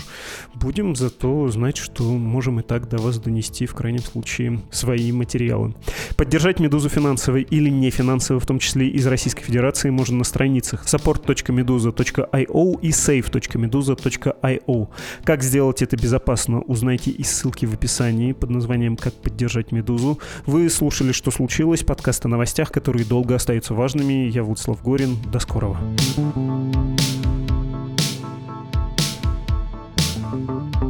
будем 0.54 0.96
зато 0.96 1.48
знать, 1.50 1.78
что 1.78 2.04
можем 2.04 2.60
и 2.60 2.64
так 2.64 2.88
до 2.90 2.98
вас 2.98 3.20
донести 3.20 3.66
в 3.66 3.74
крайнем 3.74 4.02
случае 4.02 4.62
свои 4.72 5.12
материалы. 5.12 5.74
Поддержать 6.18 6.60
Медузу 6.60 6.90
финансово 6.90 7.38
или 7.38 7.70
не 7.70 7.90
финансово, 7.90 8.40
в 8.40 8.46
том 8.46 8.60
числе 8.60 8.88
из 8.88 9.06
Российской 9.08 9.44
Федерации, 9.44 9.90
можно 9.90 10.18
на 10.18 10.24
страницах 10.24 10.86
support 10.86 11.26
safe.io 12.12 12.80
и 12.82 12.90
safe.meduza.io. 12.90 14.88
Как 15.24 15.44
сделать 15.44 15.82
это 15.82 15.98
безопасно, 15.98 16.62
узнайте 16.62 17.12
из 17.12 17.30
ссылки 17.30 17.66
в 17.66 17.74
описании 17.74 18.34
под 18.34 18.50
названием 18.50 18.98
«Как 18.98 19.14
поддержать 19.14 19.72
Медузу». 19.72 20.20
Вы 20.46 20.70
слушали 20.70 21.12
«Что 21.12 21.32
случилось?» 21.32 21.84
подкаст 21.84 22.26
о 22.26 22.30
новостях, 22.30 22.72
которые 22.72 23.06
долго 23.06 23.36
остаются 23.36 23.74
важными. 23.74 24.30
Я 24.30 24.44
Вуцлав 24.44 24.84
Горин. 24.84 25.18
До 25.32 25.40
скорого. 25.40 25.78
thank 30.32 30.76
you 30.76 30.81